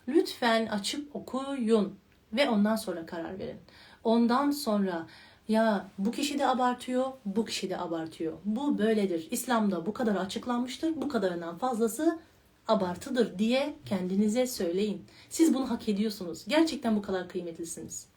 [0.08, 1.96] Lütfen açıp okuyun
[2.34, 3.58] ve ondan sonra karar verin.
[4.04, 5.08] Ondan sonra
[5.48, 8.34] ya bu kişi de abartıyor, bu kişi de abartıyor.
[8.46, 9.28] Bu böyledir.
[9.32, 11.02] İslam'da bu kadar açıklanmıştır.
[11.02, 12.20] Bu kadarından fazlası
[12.68, 15.06] abartıdır diye kendinize söyleyin.
[15.30, 16.45] Siz bunu hak ediyorsunuz.
[16.48, 18.07] Gerçekten bu kadar kıymetlisiniz.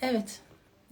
[0.00, 0.40] Evet.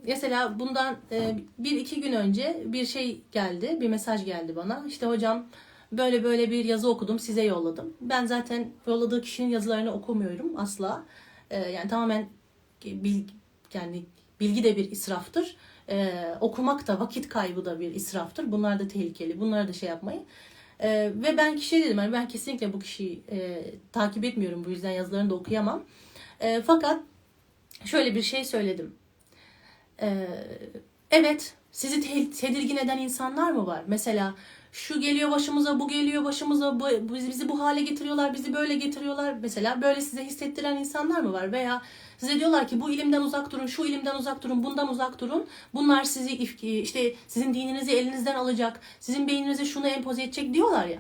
[0.07, 4.85] Mesela bundan e, bir iki gün önce bir şey geldi, bir mesaj geldi bana.
[4.87, 5.47] İşte hocam
[5.93, 7.95] böyle böyle bir yazı okudum, size yolladım.
[8.01, 11.05] Ben zaten yolladığı kişinin yazılarını okumuyorum asla.
[11.51, 12.29] E, yani tamamen
[12.85, 13.35] bilgi,
[13.75, 14.05] yani
[14.40, 15.56] bilgi de bir israftır.
[15.89, 18.52] Ee, okumak da vakit kaybı da bir israftır.
[18.52, 19.40] Bunlar da tehlikeli.
[19.40, 20.24] Bunları da şey yapmayın.
[20.81, 24.65] Ee, ve ben kişiye dedim yani ben kesinlikle bu kişiyi e, takip etmiyorum.
[24.65, 25.85] Bu yüzden yazılarını da okuyamam.
[26.40, 27.01] E, fakat
[27.85, 28.94] şöyle bir şey söyledim.
[30.02, 30.28] E,
[31.10, 33.82] evet sizi te- tedirgin eden insanlar mı var?
[33.86, 34.35] Mesela
[34.73, 39.35] şu geliyor başımıza, bu geliyor başımıza, bu, bizi bu hale getiriyorlar, bizi böyle getiriyorlar.
[39.43, 41.53] Mesela böyle size hissettiren insanlar mı var?
[41.53, 41.82] Veya
[42.19, 45.47] size diyorlar ki bu ilimden uzak durun, şu ilimden uzak durun, bundan uzak durun.
[45.74, 50.99] Bunlar sizi if- işte sizin dininizi elinizden alacak, sizin beyninize şunu empoze edecek diyorlar ya.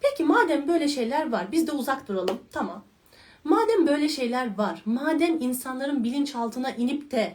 [0.00, 2.38] Peki madem böyle şeyler var, biz de uzak duralım.
[2.52, 2.84] Tamam.
[3.44, 7.34] Madem böyle şeyler var, madem insanların bilinçaltına inip de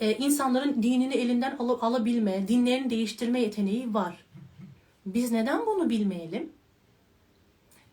[0.00, 4.24] e, insanların dinini elinden alıp alabilme, dinlerini değiştirme yeteneği var.
[5.14, 6.52] Biz neden bunu bilmeyelim?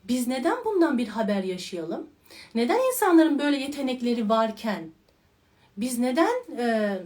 [0.04, 2.06] Biz neden bundan bir haber yaşayalım?
[2.54, 4.90] Neden insanların böyle yetenekleri varken
[5.76, 6.98] biz neden e,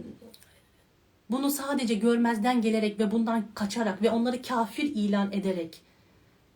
[1.29, 5.81] bunu sadece görmezden gelerek ve bundan kaçarak ve onları kafir ilan ederek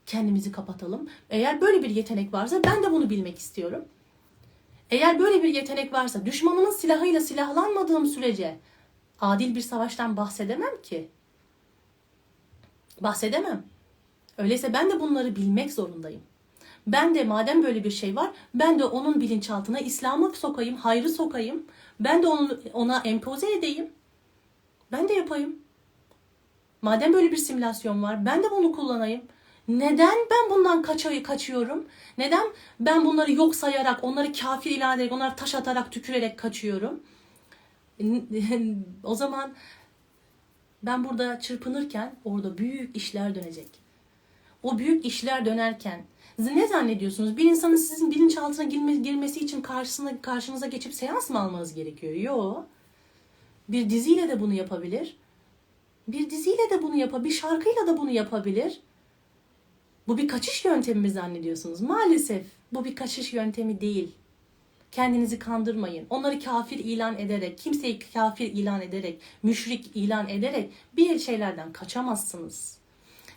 [0.05, 1.09] kendimizi kapatalım?
[1.29, 3.85] Eğer böyle bir yetenek varsa ben de bunu bilmek istiyorum.
[4.89, 8.57] Eğer böyle bir yetenek varsa düşmanımın silahıyla silahlanmadığım sürece
[9.21, 11.09] adil bir savaştan bahsedemem ki.
[13.01, 13.63] Bahsedemem.
[14.37, 16.21] Öyleyse ben de bunları bilmek zorundayım.
[16.87, 21.63] Ben de madem böyle bir şey var, ben de onun bilinçaltına İslam'ı sokayım, hayrı sokayım.
[21.99, 23.89] Ben de onu, ona empoze edeyim.
[24.91, 25.59] Ben de yapayım.
[26.81, 29.21] Madem böyle bir simülasyon var, ben de bunu kullanayım.
[29.67, 31.85] Neden ben bundan kaçayı kaçıyorum?
[32.17, 32.47] Neden
[32.79, 36.99] ben bunları yok sayarak, onları kafir ilan ederek, onları taş atarak, tükürerek kaçıyorum?
[39.03, 39.53] o zaman
[40.85, 43.67] ben burada çırpınırken orada büyük işler dönecek.
[44.63, 46.05] O büyük işler dönerken
[46.39, 47.37] ne zannediyorsunuz?
[47.37, 52.13] Bir insanın sizin bilinçaltına girme, girmesi için karşısına, karşınıza geçip seans mı almanız gerekiyor?
[52.13, 52.67] Yok.
[53.69, 55.17] Bir diziyle de bunu yapabilir.
[56.07, 57.29] Bir diziyle de bunu yapabilir.
[57.29, 58.81] Bir şarkıyla da bunu yapabilir.
[60.07, 61.81] Bu bir kaçış yöntemi mi zannediyorsunuz?
[61.81, 64.11] Maalesef bu bir kaçış yöntemi değil.
[64.95, 66.07] Kendinizi kandırmayın.
[66.09, 72.77] Onları kafir ilan ederek, kimseyi kafir ilan ederek, müşrik ilan ederek bir şeylerden kaçamazsınız.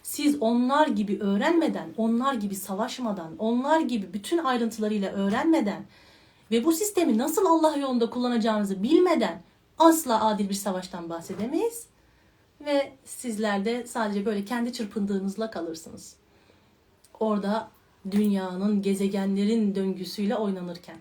[0.03, 5.83] Siz onlar gibi öğrenmeden, onlar gibi savaşmadan, onlar gibi bütün ayrıntılarıyla öğrenmeden
[6.51, 9.43] ve bu sistemi nasıl Allah yolunda kullanacağınızı bilmeden
[9.79, 11.87] asla adil bir savaştan bahsedemeyiz.
[12.61, 16.17] Ve sizler de sadece böyle kendi çırpındığınızla kalırsınız.
[17.21, 17.69] Orada
[18.11, 20.97] dünyanın, gezegenlerin döngüsüyle oynanırken.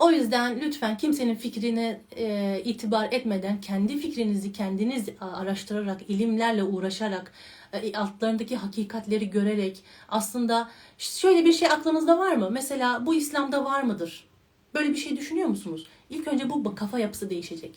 [0.00, 7.32] O yüzden lütfen kimsenin fikrine e, itibar etmeden kendi fikrinizi kendiniz araştırarak, ilimlerle uğraşarak,
[7.72, 12.50] e, altlarındaki hakikatleri görerek aslında şöyle bir şey aklınızda var mı?
[12.50, 14.28] Mesela bu İslam'da var mıdır?
[14.74, 15.86] Böyle bir şey düşünüyor musunuz?
[16.10, 17.74] İlk önce bu kafa yapısı değişecek.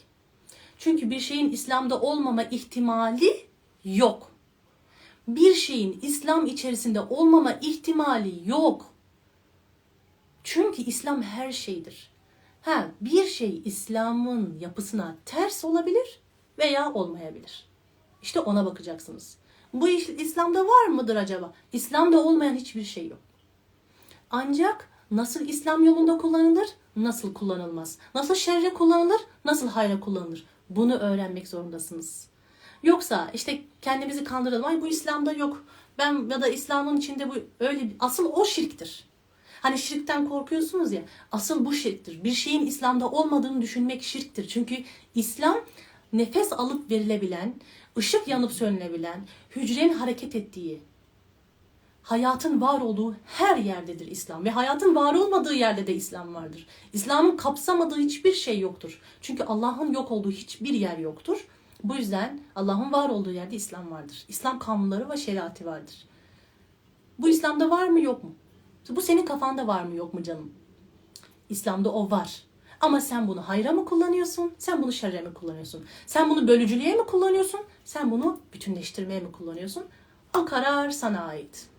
[0.77, 3.45] Çünkü bir şeyin İslam'da olmama ihtimali
[3.85, 4.31] yok.
[5.27, 8.85] Bir şeyin İslam içerisinde olmama ihtimali yok.
[10.43, 12.10] Çünkü İslam her şeydir.
[12.61, 16.19] Ha, bir şey İslam'ın yapısına ters olabilir
[16.57, 17.65] veya olmayabilir.
[18.21, 19.37] İşte ona bakacaksınız.
[19.73, 21.53] Bu iş İslam'da var mıdır acaba?
[21.73, 23.19] İslam'da olmayan hiçbir şey yok.
[24.29, 27.97] Ancak nasıl İslam yolunda kullanılır, nasıl kullanılmaz?
[28.15, 30.45] Nasıl şerre kullanılır, nasıl hayra kullanılır?
[30.69, 32.27] Bunu öğrenmek zorundasınız.
[32.83, 34.65] Yoksa işte kendimizi kandıralım.
[34.65, 35.63] Ay bu İslam'da yok.
[35.97, 39.10] Ben ya da İslam'ın içinde bu öyle asıl o şirktir.
[39.61, 41.01] Hani şirkten korkuyorsunuz ya.
[41.31, 42.23] Asıl bu şirktir.
[42.23, 44.47] Bir şeyin İslam'da olmadığını düşünmek şirktir.
[44.47, 44.83] Çünkü
[45.15, 45.57] İslam
[46.13, 47.53] nefes alıp verilebilen,
[47.97, 49.21] ışık yanıp sönülebilen,
[49.55, 50.81] hücrenin hareket ettiği,
[52.01, 56.67] hayatın var olduğu her yerdedir İslam ve hayatın var olmadığı yerde de İslam vardır.
[56.93, 59.01] İslam'ın kapsamadığı hiçbir şey yoktur.
[59.21, 61.47] Çünkü Allah'ın yok olduğu hiçbir yer yoktur.
[61.83, 64.25] Bu yüzden Allah'ın var olduğu yerde İslam vardır.
[64.27, 66.05] İslam kanunları ve şeriatı vardır.
[67.19, 68.35] Bu İslam'da var mı yok mu?
[68.95, 70.51] Bu senin kafanda var mı yok mu canım?
[71.49, 72.43] İslam'da o var.
[72.81, 74.53] Ama sen bunu hayra mı kullanıyorsun?
[74.57, 75.85] Sen bunu şerre mi kullanıyorsun?
[76.05, 77.59] Sen bunu bölücülüğe mi kullanıyorsun?
[77.85, 79.83] Sen bunu bütünleştirmeye mi kullanıyorsun?
[80.37, 81.71] O karar sana ait.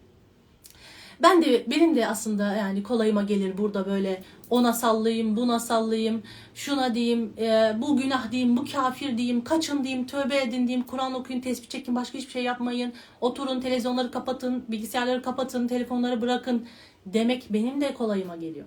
[1.23, 6.23] Ben de benim de aslında yani kolayıma gelir burada böyle ona sallayayım, buna sallayayım,
[6.55, 11.15] şuna diyeyim, e, bu günah diyeyim, bu kafir diyeyim, kaçın diyeyim, tövbe edin diyeyim, Kur'an
[11.15, 12.93] okuyun, tesbih çekin, başka hiçbir şey yapmayın.
[13.21, 16.67] Oturun, televizyonları kapatın, bilgisayarları kapatın, telefonları bırakın
[17.07, 18.66] demek benim de kolayıma geliyor.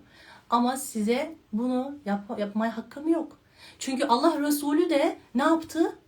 [0.49, 3.38] Ama size bunu yap yapmaya hakkım yok.
[3.80, 5.99] Çünkü Allah Resulü de ne yaptı?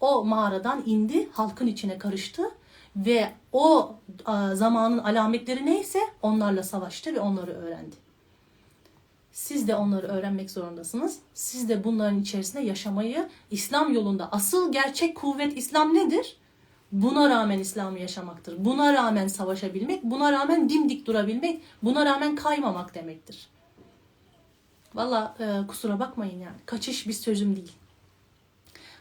[0.00, 2.42] O mağaradan indi, halkın içine karıştı
[2.96, 3.94] ve o
[4.52, 7.96] zamanın alametleri neyse onlarla savaştı ve onları öğrendi.
[9.32, 11.18] Siz de onları öğrenmek zorundasınız.
[11.34, 16.36] Siz de bunların içerisinde yaşamayı İslam yolunda asıl gerçek kuvvet İslam nedir?
[16.94, 18.64] Buna rağmen İslam'ı yaşamaktır.
[18.64, 23.48] Buna rağmen savaşabilmek, buna rağmen dimdik durabilmek, buna rağmen kaymamak demektir.
[24.94, 26.56] Valla e, kusura bakmayın yani.
[26.66, 27.72] Kaçış bir sözüm değil.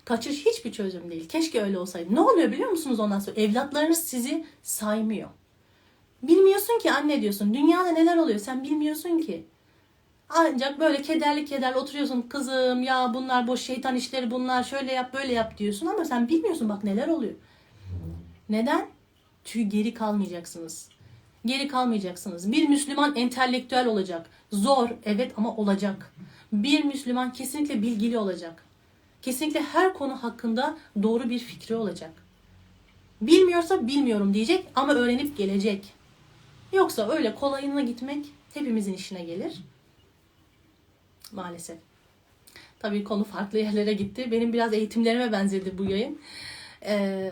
[0.06, 1.30] Kaçış hiçbir çözüm değil.
[1.30, 2.16] Keşke öyle olsaydı.
[2.16, 3.42] Ne oluyor biliyor musunuz ondan sonra?
[3.42, 5.30] Evlatlarınız sizi saymıyor.
[6.24, 7.54] Bilmiyorsun ki anne diyorsun.
[7.54, 9.46] Dünyada neler oluyor sen bilmiyorsun ki.
[10.30, 15.34] Ancak böyle kederli kederli oturuyorsun kızım ya bunlar boş şeytan işleri bunlar şöyle yap böyle
[15.34, 17.34] yap diyorsun ama sen bilmiyorsun bak neler oluyor.
[18.50, 18.88] Neden?
[19.46, 20.90] Çünkü geri kalmayacaksınız.
[21.46, 22.52] Geri kalmayacaksınız.
[22.52, 24.30] Bir Müslüman entelektüel olacak.
[24.52, 26.14] Zor evet ama olacak.
[26.54, 28.64] Bir Müslüman kesinlikle bilgili olacak.
[29.22, 32.12] Kesinlikle her konu hakkında doğru bir fikri olacak.
[33.22, 35.94] Bilmiyorsa bilmiyorum diyecek ama öğrenip gelecek.
[36.74, 39.64] Yoksa öyle kolayına gitmek hepimizin işine gelir.
[41.32, 41.78] Maalesef.
[42.80, 44.32] Tabii konu farklı yerlere gitti.
[44.32, 46.20] Benim biraz eğitimlerime benzedi bu yayın.
[46.86, 47.32] Ee,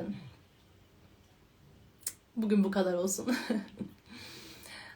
[2.36, 3.28] bugün bu kadar olsun.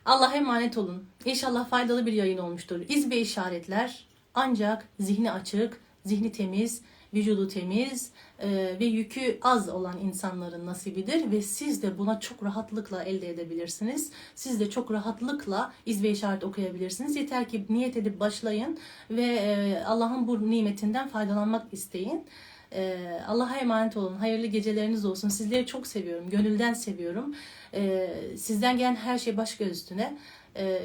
[0.05, 1.05] Allah'a emanet olun.
[1.25, 2.81] İnşallah faydalı bir yayın olmuştur.
[2.89, 6.81] İz ve işaretler ancak zihni açık, zihni temiz,
[7.13, 8.49] vücudu temiz e,
[8.79, 14.11] ve yükü az olan insanların nasibidir ve siz de buna çok rahatlıkla elde edebilirsiniz.
[14.35, 17.15] Siz de çok rahatlıkla iz işaret okuyabilirsiniz.
[17.15, 18.77] Yeter ki niyet edip başlayın
[19.09, 22.25] ve e, Allah'ın bu nimetinden faydalanmak isteyin.
[22.73, 22.97] E,
[23.27, 24.15] Allah'a emanet olun.
[24.15, 25.29] Hayırlı geceleriniz olsun.
[25.29, 26.29] Sizleri çok seviyorum.
[26.29, 27.35] Gönülden seviyorum.
[27.73, 30.17] E, sizden gelen her şey baş göz üstüne.
[30.57, 30.81] E,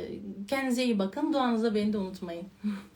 [0.48, 1.32] kendinize iyi bakın.
[1.32, 2.46] Duanızda beni de unutmayın.